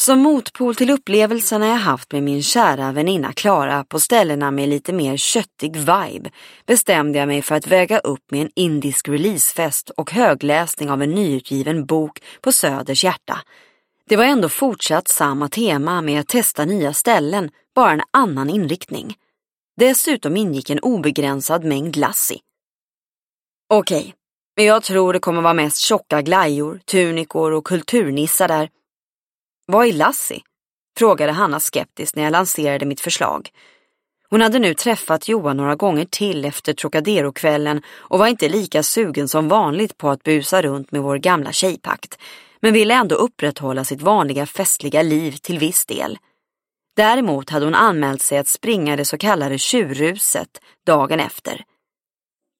Som 0.00 0.18
motpol 0.18 0.74
till 0.74 0.90
upplevelserna 0.90 1.66
jag 1.66 1.76
haft 1.76 2.12
med 2.12 2.22
min 2.22 2.42
kära 2.42 2.92
väninna 2.92 3.32
Klara 3.32 3.84
på 3.84 4.00
ställena 4.00 4.50
med 4.50 4.68
lite 4.68 4.92
mer 4.92 5.16
köttig 5.16 5.76
vibe 5.76 6.30
bestämde 6.66 7.18
jag 7.18 7.28
mig 7.28 7.42
för 7.42 7.54
att 7.54 7.66
väga 7.66 7.98
upp 7.98 8.30
med 8.30 8.42
en 8.42 8.50
indisk 8.54 9.08
releasefest 9.08 9.90
och 9.90 10.10
högläsning 10.10 10.90
av 10.90 11.02
en 11.02 11.10
nyutgiven 11.10 11.86
bok 11.86 12.22
på 12.40 12.52
Söders 12.52 13.04
hjärta. 13.04 13.38
Det 14.08 14.16
var 14.16 14.24
ändå 14.24 14.48
fortsatt 14.48 15.08
samma 15.08 15.48
tema 15.48 16.00
med 16.00 16.20
att 16.20 16.28
testa 16.28 16.64
nya 16.64 16.92
ställen, 16.92 17.50
bara 17.74 17.92
en 17.92 18.02
annan 18.10 18.50
inriktning. 18.50 19.14
Dessutom 19.76 20.36
ingick 20.36 20.70
en 20.70 20.78
obegränsad 20.78 21.64
mängd 21.64 21.96
lassi. 21.96 22.38
Okej, 23.68 24.14
men 24.56 24.64
jag 24.64 24.82
tror 24.82 25.12
det 25.12 25.18
kommer 25.18 25.42
vara 25.42 25.54
mest 25.54 25.78
tjocka 25.78 26.22
glajjor, 26.22 26.80
tunikor 26.84 27.52
och 27.52 27.64
kulturnissar 27.64 28.48
där. 28.48 28.68
Vad 29.70 29.86
är 29.86 29.92
Lassie? 29.92 30.40
frågade 30.98 31.32
Hanna 31.32 31.60
skeptiskt 31.60 32.16
när 32.16 32.22
jag 32.22 32.30
lanserade 32.30 32.86
mitt 32.86 33.00
förslag. 33.00 33.50
Hon 34.30 34.40
hade 34.40 34.58
nu 34.58 34.74
träffat 34.74 35.28
Johan 35.28 35.56
några 35.56 35.74
gånger 35.74 36.04
till 36.04 36.44
efter 36.44 36.72
Trocadero-kvällen 36.72 37.82
och 37.88 38.18
var 38.18 38.26
inte 38.26 38.48
lika 38.48 38.82
sugen 38.82 39.28
som 39.28 39.48
vanligt 39.48 39.98
på 39.98 40.10
att 40.10 40.22
busa 40.22 40.62
runt 40.62 40.92
med 40.92 41.02
vår 41.02 41.16
gamla 41.16 41.52
tjejpakt, 41.52 42.18
men 42.60 42.72
ville 42.72 42.94
ändå 42.94 43.14
upprätthålla 43.14 43.84
sitt 43.84 44.02
vanliga 44.02 44.46
festliga 44.46 45.02
liv 45.02 45.32
till 45.32 45.58
viss 45.58 45.86
del. 45.86 46.18
Däremot 46.96 47.50
hade 47.50 47.66
hon 47.66 47.74
anmält 47.74 48.22
sig 48.22 48.38
att 48.38 48.48
springa 48.48 48.96
det 48.96 49.04
så 49.04 49.18
kallade 49.18 49.58
tjurruset 49.58 50.60
dagen 50.86 51.20
efter. 51.20 51.64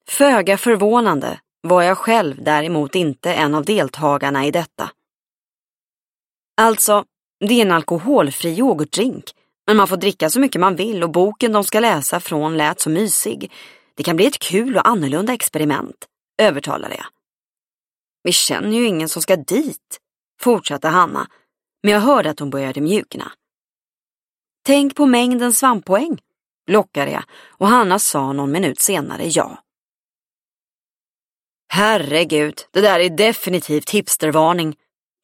Föga 0.09 0.57
förvånande 0.57 1.41
var 1.61 1.83
jag 1.83 1.99
själv 1.99 2.37
däremot 2.43 2.95
inte 2.95 3.35
en 3.35 3.55
av 3.55 3.65
deltagarna 3.65 4.47
i 4.47 4.51
detta. 4.51 4.91
Alltså, 6.61 7.05
det 7.41 7.55
är 7.55 7.63
en 7.63 7.73
alkoholfri 7.73 8.59
yoghurtdrink, 8.59 9.25
men 9.67 9.77
man 9.77 9.89
får 9.89 9.97
dricka 9.97 10.31
så 10.31 10.41
mycket 10.41 10.61
man 10.61 10.77
vill 10.77 11.03
och 11.03 11.11
boken 11.11 11.53
de 11.53 11.65
ska 11.65 11.81
läsa 11.81 12.21
från 12.21 12.57
lät 12.57 12.81
så 12.81 12.91
mysig. 12.91 13.53
Det 13.95 14.03
kan 14.03 14.17
bli 14.17 14.27
ett 14.27 14.39
kul 14.39 14.77
och 14.77 14.89
annorlunda 14.89 15.33
experiment, 15.33 16.07
övertalade 16.43 16.95
jag. 16.95 17.07
Vi 18.23 18.33
känner 18.33 18.77
ju 18.77 18.87
ingen 18.87 19.09
som 19.09 19.23
ska 19.23 19.37
dit, 19.37 19.99
fortsatte 20.41 20.89
Hanna, 20.89 21.29
men 21.83 21.93
jag 21.93 22.01
hörde 22.01 22.31
att 22.31 22.41
hon 22.41 22.51
började 22.51 22.81
mjukna. 22.81 23.33
Tänk 24.65 24.95
på 24.95 25.07
mängden 25.07 25.53
svamppoäng, 25.53 26.21
lockade 26.71 27.11
jag 27.11 27.25
och 27.49 27.69
Hanna 27.69 27.99
sa 27.99 28.33
någon 28.33 28.53
minut 28.53 28.81
senare 28.81 29.27
ja. 29.27 29.63
Herregud, 31.73 32.61
det 32.71 32.81
där 32.81 33.01
är 33.01 33.11
definitivt 33.11 33.91
hipstervarning. 33.91 34.77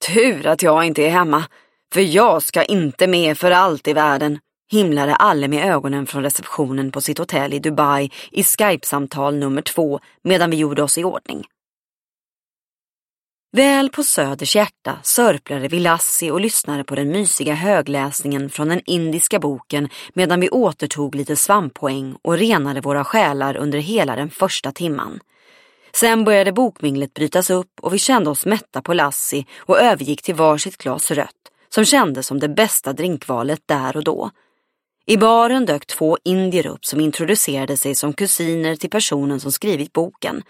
Tur 0.06 0.46
att 0.46 0.62
jag 0.62 0.84
inte 0.84 1.02
är 1.02 1.10
hemma, 1.10 1.44
för 1.92 2.00
jag 2.00 2.42
ska 2.42 2.64
inte 2.64 3.06
med 3.06 3.38
för 3.38 3.50
allt 3.50 3.88
i 3.88 3.92
världen, 3.92 4.38
himlade 4.72 5.16
Alle 5.16 5.48
med 5.48 5.70
ögonen 5.70 6.06
från 6.06 6.22
receptionen 6.22 6.92
på 6.92 7.00
sitt 7.00 7.18
hotell 7.18 7.52
i 7.52 7.58
Dubai 7.58 8.10
i 8.30 8.42
Skype-samtal 8.42 9.36
nummer 9.36 9.62
två 9.62 10.00
medan 10.24 10.50
vi 10.50 10.56
gjorde 10.56 10.82
oss 10.82 10.98
i 10.98 11.04
ordning. 11.04 11.44
Väl 13.52 13.90
på 13.90 14.02
Söders 14.02 14.56
hjärta 14.56 14.98
sörplade 15.02 15.68
vi 15.68 15.80
Lassie 15.80 16.30
och 16.30 16.40
lyssnade 16.40 16.84
på 16.84 16.94
den 16.94 17.08
mysiga 17.08 17.54
högläsningen 17.54 18.50
från 18.50 18.68
den 18.68 18.80
indiska 18.86 19.38
boken 19.38 19.88
medan 20.14 20.40
vi 20.40 20.50
återtog 20.50 21.14
lite 21.14 21.36
svamppoäng 21.36 22.16
och 22.22 22.38
renade 22.38 22.80
våra 22.80 23.04
själar 23.04 23.56
under 23.56 23.78
hela 23.78 24.16
den 24.16 24.30
första 24.30 24.72
timman. 24.72 25.20
Sen 25.94 26.24
började 26.24 26.52
bokminglet 26.52 27.14
brytas 27.14 27.50
upp 27.50 27.80
och 27.80 27.94
vi 27.94 27.98
kände 27.98 28.30
oss 28.30 28.46
mätta 28.46 28.82
på 28.82 28.94
Lassie 28.94 29.44
och 29.58 29.80
övergick 29.80 30.22
till 30.22 30.34
varsitt 30.34 30.76
glas 30.76 31.10
rött 31.10 31.30
som 31.68 31.84
kändes 31.84 32.26
som 32.26 32.40
det 32.40 32.48
bästa 32.48 32.92
drinkvalet 32.92 33.60
där 33.66 33.96
och 33.96 34.04
då. 34.04 34.30
I 35.06 35.16
baren 35.16 35.66
dök 35.66 35.86
två 35.86 36.18
indier 36.24 36.66
upp 36.66 36.84
som 36.84 37.00
introducerade 37.00 37.76
sig 37.76 37.94
som 37.94 38.12
kusiner 38.12 38.76
till 38.76 38.90
personen 38.90 39.40
som 39.40 39.52
skrivit 39.52 39.92
boken. 39.92 40.42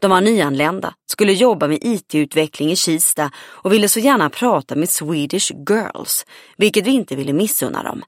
De 0.00 0.10
var 0.10 0.20
nyanlända, 0.20 0.94
skulle 1.06 1.32
jobba 1.32 1.68
med 1.68 1.78
IT-utveckling 1.82 2.70
i 2.70 2.76
Kista 2.76 3.30
och 3.36 3.72
ville 3.72 3.88
så 3.88 4.00
gärna 4.00 4.30
prata 4.30 4.76
med 4.76 4.88
Swedish 4.88 5.52
Girls, 5.68 6.26
vilket 6.56 6.86
vi 6.86 6.90
inte 6.90 7.16
ville 7.16 7.32
missunna 7.32 7.82
dem. 7.82 8.02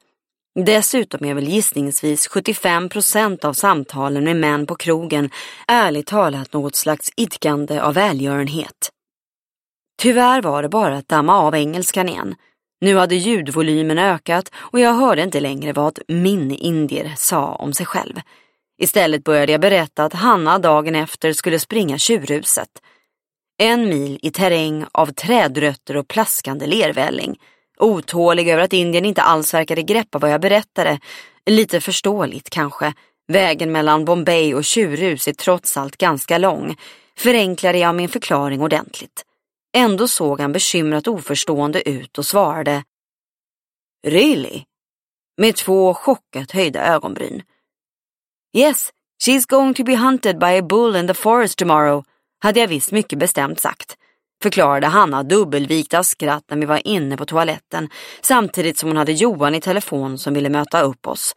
Dessutom 0.55 1.25
är 1.25 1.35
väl 1.35 1.49
gissningsvis 1.49 2.29
75 2.29 2.89
procent 2.89 3.45
av 3.45 3.53
samtalen 3.53 4.25
med 4.25 4.37
män 4.37 4.67
på 4.67 4.75
krogen 4.75 5.31
ärligt 5.69 6.07
talat 6.07 6.53
något 6.53 6.77
slags 6.77 7.11
idkande 7.17 7.81
av 7.81 7.95
välgörenhet. 7.95 8.91
Tyvärr 10.03 10.43
var 10.43 10.63
det 10.63 10.69
bara 10.69 10.97
att 10.97 11.09
damma 11.09 11.39
av 11.39 11.55
engelskan 11.55 12.09
igen. 12.09 12.35
Nu 12.81 12.97
hade 12.97 13.15
ljudvolymen 13.15 13.99
ökat 13.99 14.51
och 14.55 14.81
jag 14.81 14.95
hörde 14.95 15.23
inte 15.23 15.41
längre 15.41 15.73
vad 15.73 15.99
min 16.09 16.51
indier 16.51 17.15
sa 17.17 17.55
om 17.55 17.73
sig 17.73 17.87
själv. 17.87 18.21
Istället 18.79 19.25
började 19.25 19.53
jag 19.53 19.61
berätta 19.61 20.05
att 20.05 20.13
Hanna 20.13 20.59
dagen 20.59 20.95
efter 20.95 21.33
skulle 21.33 21.59
springa 21.59 21.99
tjurhuset. 21.99 22.69
En 23.59 23.89
mil 23.89 24.19
i 24.23 24.31
terräng 24.31 24.85
av 24.93 25.07
trädrötter 25.07 25.97
och 25.97 26.09
plaskande 26.09 26.67
lervälling. 26.67 27.39
Otålig 27.83 28.49
över 28.49 28.63
att 28.63 28.73
Indien 28.73 29.05
inte 29.05 29.23
alls 29.23 29.55
verkade 29.55 29.83
greppa 29.83 30.19
vad 30.19 30.31
jag 30.31 30.41
berättade. 30.41 31.01
Lite 31.47 31.81
förståeligt 31.81 32.51
kanske. 32.51 32.95
Vägen 33.29 33.73
mellan 33.73 34.05
Bombay 34.05 34.55
och 34.55 34.65
tjurhus 34.65 35.29
är 35.29 35.33
trots 35.33 35.77
allt 35.77 35.97
ganska 35.97 36.39
lång. 36.39 36.77
Förenklade 37.19 37.79
jag 37.79 37.95
min 37.95 38.09
förklaring 38.09 38.61
ordentligt. 38.61 39.25
Ändå 39.77 40.09
såg 40.09 40.41
han 40.41 40.53
bekymrat 40.53 41.09
oförstående 41.09 41.89
ut 41.89 42.19
och 42.19 42.27
svarade 42.27 42.85
Really? 44.07 44.65
Med 45.37 45.57
två 45.57 45.95
chockat 45.95 46.51
höjda 46.51 46.87
ögonbryn. 46.87 47.43
Yes, 48.57 48.91
she's 49.25 49.49
going 49.49 49.75
to 49.75 49.85
be 49.85 49.97
hunted 49.97 50.39
by 50.39 50.59
a 50.59 50.63
bull 50.63 50.97
in 50.97 51.07
the 51.07 51.15
forest 51.15 51.59
tomorrow, 51.59 52.05
hade 52.39 52.61
jag 52.61 52.69
visst 52.69 52.93
mycket 52.93 53.19
bestämt 53.19 53.61
sagt, 53.61 53.97
förklarade 54.43 54.87
Hanna 54.87 55.23
dubbelvikt 55.23 55.95
av 55.95 56.03
skratt 56.03 56.45
när 56.51 56.57
vi 56.57 56.67
var 56.67 56.87
inne 56.87 57.17
på 57.17 57.27
toaletten, 57.27 57.89
samtidigt 58.21 58.79
som 58.79 58.89
hon 58.89 58.97
hade 58.97 59.13
Johan 59.13 59.55
i 59.55 59.61
telefon 59.61 60.19
som 60.19 60.35
ville 60.35 60.49
möta 60.49 60.81
upp 60.81 61.07
oss. 61.07 61.37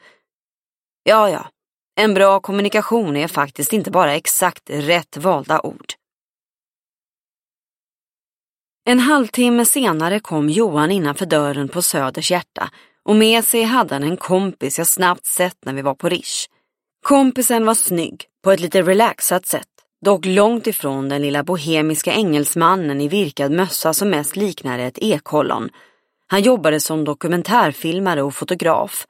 Ja, 1.03 1.29
ja, 1.29 1.49
en 1.95 2.13
bra 2.13 2.39
kommunikation 2.39 3.15
är 3.17 3.27
faktiskt 3.27 3.73
inte 3.73 3.91
bara 3.91 4.15
exakt 4.15 4.69
rätt 4.69 5.17
valda 5.17 5.61
ord. 5.61 5.93
En 8.87 8.99
halvtimme 8.99 9.65
senare 9.65 10.19
kom 10.19 10.49
Johan 10.49 10.91
innanför 10.91 11.25
dörren 11.25 11.69
på 11.69 11.81
Söders 11.81 12.31
hjärta 12.31 12.69
och 13.03 13.15
med 13.15 13.45
sig 13.45 13.63
hade 13.63 13.95
han 13.95 14.03
en 14.03 14.17
kompis 14.17 14.77
jag 14.77 14.87
snabbt 14.87 15.25
sett 15.25 15.65
när 15.65 15.73
vi 15.73 15.81
var 15.81 15.95
på 15.95 16.09
Rish. 16.09 16.47
Kompisen 17.05 17.65
var 17.65 17.73
snygg, 17.73 18.25
på 18.43 18.51
ett 18.51 18.59
lite 18.59 18.81
relaxat 18.81 19.45
sätt, 19.45 19.67
dock 20.05 20.25
långt 20.25 20.67
ifrån 20.67 21.09
den 21.09 21.21
lilla 21.21 21.43
bohemiska 21.43 22.13
engelsmannen 22.13 23.01
i 23.01 23.07
virkad 23.07 23.51
mössa 23.51 23.93
som 23.93 24.09
mest 24.09 24.35
liknade 24.35 24.83
ett 24.83 24.97
ekollon. 24.97 25.69
Han 26.27 26.41
jobbade 26.41 26.79
som 26.79 27.03
dokumentärfilmare 27.03 28.21
och 28.21 28.35
fotograf. 28.35 29.07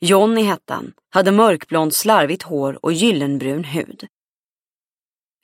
Johnny 0.00 0.42
hette 0.42 0.74
han, 0.74 0.92
hade 1.10 1.32
mörkblont 1.32 1.94
slarvigt 1.94 2.42
hår 2.42 2.78
och 2.84 2.92
gyllenbrun 2.92 3.64
hud. 3.64 4.08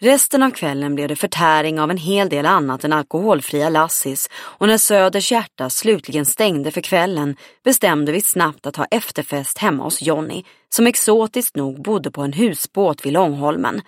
Resten 0.01 0.43
av 0.43 0.51
kvällen 0.51 0.95
blev 0.95 1.09
det 1.09 1.17
förtäring 1.17 1.81
av 1.81 1.91
en 1.91 1.97
hel 1.97 2.29
del 2.29 2.47
annat 2.47 2.85
än 2.85 2.93
alkoholfria 2.93 3.69
lassis 3.69 4.31
och 4.35 4.69
när 4.69 4.79
Söders 4.79 5.33
hjärta 5.33 5.71
slutligen 5.71 6.27
stängde 6.27 6.71
för 6.71 6.81
kvällen 6.81 7.37
bestämde 7.65 8.13
vi 8.13 8.21
snabbt 8.21 8.67
att 8.67 8.77
ha 8.77 8.85
efterfest 8.91 9.59
hemma 9.59 9.85
hos 9.85 10.03
Jonny 10.03 10.43
som 10.69 10.87
exotiskt 10.87 11.57
nog 11.57 11.83
bodde 11.83 12.11
på 12.11 12.23
en 12.23 12.33
husbåt 12.33 13.07
vid 13.07 13.13
Långholmen. 13.13 13.83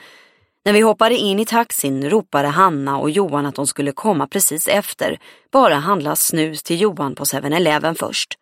När 0.66 0.72
vi 0.72 0.80
hoppade 0.80 1.14
in 1.14 1.38
i 1.38 1.46
taxin 1.46 2.10
ropade 2.10 2.48
Hanna 2.48 2.98
och 2.98 3.10
Johan 3.10 3.46
att 3.46 3.54
de 3.54 3.66
skulle 3.66 3.92
komma 3.92 4.26
precis 4.26 4.68
efter, 4.68 5.20
bara 5.52 5.74
handla 5.74 6.16
snus 6.16 6.62
till 6.62 6.80
Johan 6.80 7.14
på 7.14 7.24
7-Eleven 7.24 7.94
först. 7.94 8.34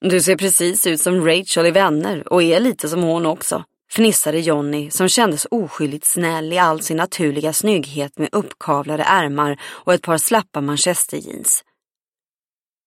Du 0.00 0.20
ser 0.20 0.36
precis 0.36 0.86
ut 0.86 1.00
som 1.00 1.26
Rachel 1.26 1.66
i 1.66 1.70
Vänner 1.70 2.32
och 2.32 2.42
är 2.42 2.60
lite 2.60 2.88
som 2.88 3.02
hon 3.02 3.26
också, 3.26 3.64
fnissade 3.92 4.40
Jonny 4.40 4.90
som 4.90 5.08
kändes 5.08 5.46
oskyldigt 5.50 6.04
snäll 6.04 6.52
i 6.52 6.58
all 6.58 6.82
sin 6.82 6.96
naturliga 6.96 7.52
snygghet 7.52 8.18
med 8.18 8.28
uppkavlade 8.32 9.02
ärmar 9.02 9.60
och 9.62 9.94
ett 9.94 10.02
par 10.02 10.18
slappa 10.18 10.60
manchesterjeans. 10.60 11.64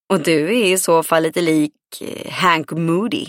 Och 0.09 0.19
du 0.19 0.61
är 0.61 0.73
i 0.73 0.77
så 0.77 1.03
fall 1.03 1.23
lite 1.23 1.41
lik 1.41 1.73
eh, 2.01 2.31
Hank 2.31 2.71
Moody, 2.71 3.25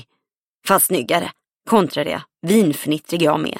fast 0.66 0.86
snyggare, 0.86 1.30
kontrade 1.70 2.10
jag, 2.10 2.22
vinfnittrig 2.42 3.22
jag 3.22 3.40
med. 3.40 3.58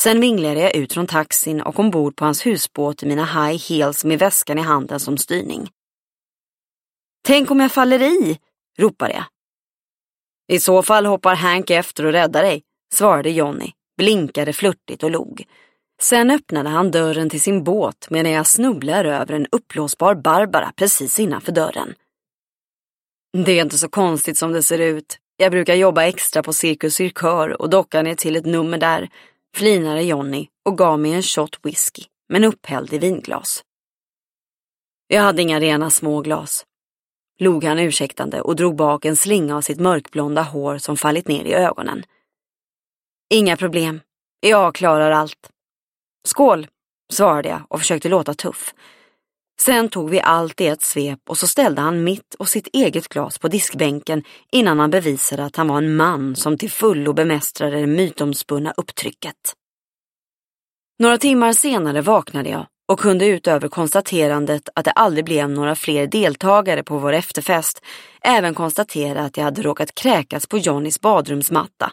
Sen 0.00 0.20
vinglade 0.20 0.60
jag 0.60 0.76
ut 0.76 0.92
från 0.92 1.06
taxin 1.06 1.60
och 1.62 1.78
ombord 1.78 2.16
på 2.16 2.24
hans 2.24 2.46
husbåt 2.46 3.02
i 3.02 3.06
mina 3.06 3.24
high 3.24 3.62
heels 3.68 4.04
med 4.04 4.18
väskan 4.18 4.58
i 4.58 4.62
handen 4.62 5.00
som 5.00 5.18
styrning. 5.18 5.68
Tänk 7.26 7.50
om 7.50 7.60
jag 7.60 7.72
faller 7.72 8.02
i, 8.02 8.38
ropade 8.78 9.12
jag. 9.12 9.24
I 10.48 10.60
så 10.60 10.82
fall 10.82 11.06
hoppar 11.06 11.34
Hank 11.34 11.70
efter 11.70 12.06
och 12.06 12.12
räddar 12.12 12.42
dig, 12.42 12.62
svarade 12.94 13.30
Jonny, 13.30 13.72
blinkade 13.96 14.52
flörtigt 14.52 15.02
och 15.02 15.10
log. 15.10 15.44
Sen 16.02 16.30
öppnade 16.30 16.68
han 16.68 16.90
dörren 16.90 17.30
till 17.30 17.40
sin 17.40 17.64
båt 17.64 18.06
medan 18.10 18.32
jag 18.32 18.46
snubblar 18.46 19.04
över 19.04 19.34
en 19.34 19.46
uppblåsbar 19.52 20.14
Barbara 20.14 20.72
precis 20.76 21.18
innanför 21.18 21.52
dörren. 21.52 21.94
Det 23.44 23.52
är 23.52 23.62
inte 23.62 23.78
så 23.78 23.88
konstigt 23.88 24.38
som 24.38 24.52
det 24.52 24.62
ser 24.62 24.78
ut. 24.78 25.18
Jag 25.36 25.52
brukar 25.52 25.74
jobba 25.74 26.04
extra 26.04 26.42
på 26.42 26.52
Cirkus 26.52 26.94
Cirkör 26.94 27.62
och 27.62 27.70
dockan 27.70 28.04
ner 28.04 28.14
till 28.14 28.36
ett 28.36 28.46
nummer 28.46 28.78
där, 28.78 29.08
flinade 29.54 30.02
Jonny 30.02 30.48
och 30.64 30.78
gav 30.78 30.98
mig 30.98 31.12
en 31.12 31.22
shot 31.22 31.58
whisky, 31.62 32.02
men 32.28 32.44
upphälld 32.44 32.92
i 32.92 32.98
vinglas. 32.98 33.64
Jag 35.06 35.22
hade 35.22 35.42
inga 35.42 35.60
rena 35.60 35.90
småglas. 35.90 36.66
Log 37.38 37.64
han 37.64 37.78
ursäktande 37.78 38.40
och 38.40 38.56
drog 38.56 38.76
bak 38.76 39.04
en 39.04 39.16
slinga 39.16 39.56
av 39.56 39.60
sitt 39.60 39.80
mörkblonda 39.80 40.42
hår 40.42 40.78
som 40.78 40.96
fallit 40.96 41.28
ner 41.28 41.44
i 41.44 41.54
ögonen. 41.54 42.04
Inga 43.30 43.56
problem. 43.56 44.00
Jag 44.40 44.74
klarar 44.74 45.10
allt. 45.10 45.50
Skål, 46.28 46.66
svarade 47.12 47.48
jag 47.48 47.62
och 47.68 47.78
försökte 47.78 48.08
låta 48.08 48.34
tuff. 48.34 48.74
Sen 49.60 49.88
tog 49.88 50.10
vi 50.10 50.20
allt 50.20 50.60
i 50.60 50.66
ett 50.66 50.82
svep 50.82 51.20
och 51.28 51.38
så 51.38 51.46
ställde 51.46 51.80
han 51.80 52.04
mitt 52.04 52.34
och 52.38 52.48
sitt 52.48 52.68
eget 52.72 53.08
glas 53.08 53.38
på 53.38 53.48
diskbänken 53.48 54.22
innan 54.52 54.78
han 54.78 54.90
bevisade 54.90 55.44
att 55.44 55.56
han 55.56 55.68
var 55.68 55.78
en 55.78 55.96
man 55.96 56.36
som 56.36 56.58
till 56.58 56.70
fullo 56.70 57.12
bemästrade 57.12 57.80
det 57.80 57.86
mytomspunna 57.86 58.74
upptrycket. 58.76 59.36
Några 60.98 61.18
timmar 61.18 61.52
senare 61.52 62.00
vaknade 62.00 62.48
jag 62.48 62.66
och 62.88 63.00
kunde 63.00 63.26
utöver 63.26 63.68
konstaterandet 63.68 64.68
att 64.74 64.84
det 64.84 64.90
aldrig 64.90 65.24
blev 65.24 65.50
några 65.50 65.74
fler 65.74 66.06
deltagare 66.06 66.82
på 66.82 66.98
vår 66.98 67.12
efterfest 67.12 67.84
även 68.20 68.54
konstatera 68.54 69.24
att 69.24 69.36
jag 69.36 69.44
hade 69.44 69.62
råkat 69.62 69.94
kräkas 69.94 70.46
på 70.46 70.58
Johnnys 70.58 71.00
badrumsmatta 71.00 71.92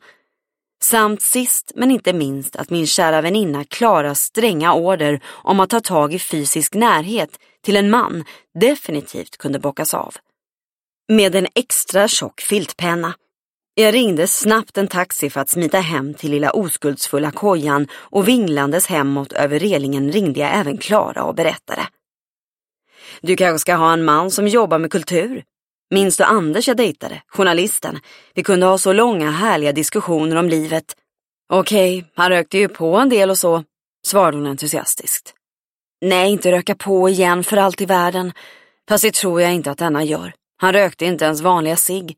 Samt 0.83 1.21
sist 1.21 1.71
men 1.75 1.91
inte 1.91 2.13
minst 2.13 2.55
att 2.55 2.69
min 2.69 2.87
kära 2.87 3.21
väninna 3.21 3.63
Klaras 3.63 4.19
stränga 4.19 4.73
order 4.73 5.19
om 5.27 5.59
att 5.59 5.69
ta 5.69 5.79
tag 5.79 6.13
i 6.13 6.19
fysisk 6.19 6.73
närhet 6.73 7.39
till 7.63 7.75
en 7.75 7.89
man 7.89 8.23
definitivt 8.59 9.37
kunde 9.37 9.59
bockas 9.59 9.93
av. 9.93 10.15
Med 11.11 11.35
en 11.35 11.47
extra 11.55 12.07
tjock 12.07 12.41
filtpenna. 12.41 13.13
Jag 13.73 13.93
ringde 13.93 14.27
snabbt 14.27 14.77
en 14.77 14.87
taxi 14.87 15.29
för 15.29 15.41
att 15.41 15.49
smita 15.49 15.79
hem 15.79 16.13
till 16.13 16.31
lilla 16.31 16.51
oskuldsfulla 16.51 17.31
kojan 17.31 17.87
och 17.93 18.27
vinglandes 18.27 18.87
hemåt 18.87 19.33
över 19.33 19.59
relingen 19.59 20.11
ringde 20.11 20.39
jag 20.39 20.55
även 20.55 20.77
Klara 20.77 21.23
och 21.23 21.35
berättade. 21.35 21.87
Du 23.21 23.35
kanske 23.35 23.59
ska 23.59 23.75
ha 23.75 23.93
en 23.93 24.05
man 24.05 24.31
som 24.31 24.47
jobbar 24.47 24.79
med 24.79 24.91
kultur? 24.91 25.43
Minns 25.89 26.17
du 26.17 26.23
Anders 26.23 26.67
jag 26.67 26.77
dejtade, 26.77 27.21
journalisten? 27.27 27.99
Vi 28.33 28.43
kunde 28.43 28.65
ha 28.65 28.77
så 28.77 28.93
långa 28.93 29.31
härliga 29.31 29.71
diskussioner 29.71 30.35
om 30.35 30.49
livet. 30.49 30.95
Okej, 31.49 31.97
okay, 31.97 32.11
han 32.15 32.29
rökte 32.29 32.57
ju 32.57 32.67
på 32.67 32.95
en 32.95 33.09
del 33.09 33.29
och 33.29 33.37
så, 33.37 33.63
svarade 34.05 34.37
hon 34.37 34.47
entusiastiskt. 34.47 35.33
Nej, 36.01 36.31
inte 36.31 36.51
röka 36.51 36.75
på 36.75 37.09
igen 37.09 37.43
för 37.43 37.57
allt 37.57 37.81
i 37.81 37.85
världen. 37.85 38.33
Fast 38.89 39.03
det 39.03 39.13
tror 39.13 39.41
jag 39.41 39.53
inte 39.53 39.71
att 39.71 39.77
denna 39.77 40.03
gör. 40.03 40.33
Han 40.57 40.73
rökte 40.73 41.05
inte 41.05 41.25
ens 41.25 41.41
vanliga 41.41 41.75
cigg. 41.75 42.17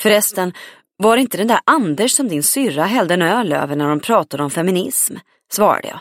Förresten, 0.00 0.52
var 0.96 1.16
det 1.16 1.22
inte 1.22 1.36
den 1.36 1.46
där 1.46 1.60
Anders 1.64 2.12
som 2.12 2.28
din 2.28 2.42
syrra 2.42 2.84
hällde 2.84 3.14
en 3.14 3.22
öl 3.22 3.52
över 3.52 3.76
när 3.76 3.88
de 3.88 4.00
pratade 4.00 4.42
om 4.42 4.50
feminism? 4.50 5.16
Svarade 5.52 5.88
jag. 5.88 6.00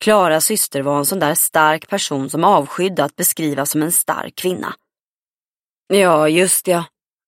Klaras 0.00 0.44
syster 0.44 0.82
var 0.82 0.98
en 0.98 1.06
sån 1.06 1.18
där 1.18 1.34
stark 1.34 1.88
person 1.88 2.30
som 2.30 2.44
avskydde 2.44 3.04
att 3.04 3.16
beskrivas 3.16 3.70
som 3.70 3.82
en 3.82 3.92
stark 3.92 4.34
kvinna. 4.34 4.74
Ja, 5.88 6.28
just 6.28 6.66
ja. 6.66 6.84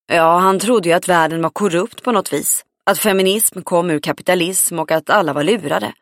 Ja, 0.06 0.38
han 0.38 0.58
trodde 0.58 0.88
ju 0.88 0.94
att 0.94 1.08
världen 1.08 1.42
var 1.42 1.50
korrupt 1.50 2.02
på 2.02 2.12
något 2.12 2.32
vis. 2.32 2.64
Att 2.86 2.98
feminism 2.98 3.62
kom 3.62 3.90
ur 3.90 4.00
kapitalism 4.00 4.78
och 4.78 4.90
att 4.90 5.10
alla 5.10 5.32
var 5.32 5.42
lurade. 5.42 5.92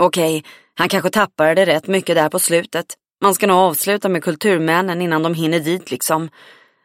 Okej, 0.00 0.44
han 0.78 0.88
kanske 0.88 1.10
tappade 1.10 1.54
det 1.54 1.66
rätt 1.66 1.86
mycket 1.86 2.16
där 2.16 2.28
på 2.28 2.38
slutet. 2.38 2.86
Man 3.22 3.34
ska 3.34 3.46
nog 3.46 3.56
avsluta 3.56 4.08
med 4.08 4.24
kulturmännen 4.24 5.02
innan 5.02 5.22
de 5.22 5.34
hinner 5.34 5.60
dit 5.60 5.90
liksom. 5.90 6.28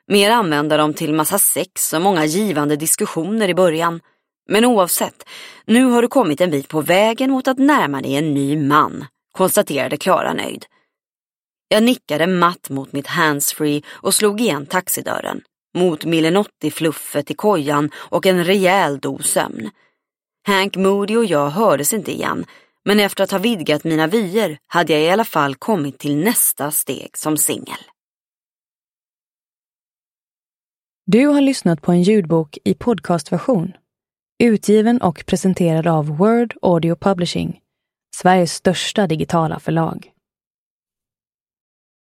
Mer 0.07 0.31
använda 0.31 0.77
dem 0.77 0.93
till 0.93 1.13
massa 1.13 1.39
sex 1.39 1.93
och 1.93 2.01
många 2.01 2.25
givande 2.25 2.75
diskussioner 2.75 3.49
i 3.49 3.53
början. 3.53 4.01
Men 4.49 4.65
oavsett, 4.65 5.29
nu 5.65 5.85
har 5.85 6.01
du 6.01 6.07
kommit 6.07 6.41
en 6.41 6.51
bit 6.51 6.67
på 6.67 6.81
vägen 6.81 7.31
mot 7.31 7.47
att 7.47 7.57
närma 7.57 8.01
dig 8.01 8.15
en 8.15 8.33
ny 8.33 8.57
man, 8.57 9.05
konstaterade 9.31 9.97
Klara 9.97 10.33
nöjd. 10.33 10.65
Jag 11.67 11.83
nickade 11.83 12.27
matt 12.27 12.69
mot 12.69 12.93
mitt 12.93 13.07
handsfree 13.07 13.81
och 13.89 14.13
slog 14.13 14.41
igen 14.41 14.65
taxidörren. 14.65 15.41
Mot 15.77 16.05
Millenotti-fluffet 16.05 17.31
i 17.31 17.33
kojan 17.33 17.91
och 17.95 18.25
en 18.25 18.43
rejäl 18.43 18.99
dos 18.99 19.31
sömn. 19.31 19.69
Hank 20.47 20.75
Moody 20.75 21.15
och 21.15 21.25
jag 21.25 21.49
hördes 21.49 21.93
inte 21.93 22.11
igen, 22.11 22.45
men 22.85 22.99
efter 22.99 23.23
att 23.23 23.31
ha 23.31 23.39
vidgat 23.39 23.83
mina 23.83 24.07
vyer 24.07 24.57
hade 24.67 24.93
jag 24.93 25.01
i 25.01 25.09
alla 25.09 25.25
fall 25.25 25.55
kommit 25.55 25.99
till 25.99 26.17
nästa 26.17 26.71
steg 26.71 27.17
som 27.17 27.37
singel. 27.37 27.77
Du 31.05 31.27
har 31.27 31.41
lyssnat 31.41 31.81
på 31.81 31.91
en 31.91 32.01
ljudbok 32.01 32.57
i 32.63 32.73
podcastversion. 32.73 33.73
Utgiven 34.43 35.01
och 35.01 35.23
presenterad 35.25 35.87
av 35.87 36.17
Word 36.17 36.53
Audio 36.61 36.95
Publishing, 36.95 37.59
Sveriges 38.15 38.53
största 38.53 39.07
digitala 39.07 39.59
förlag. 39.59 40.12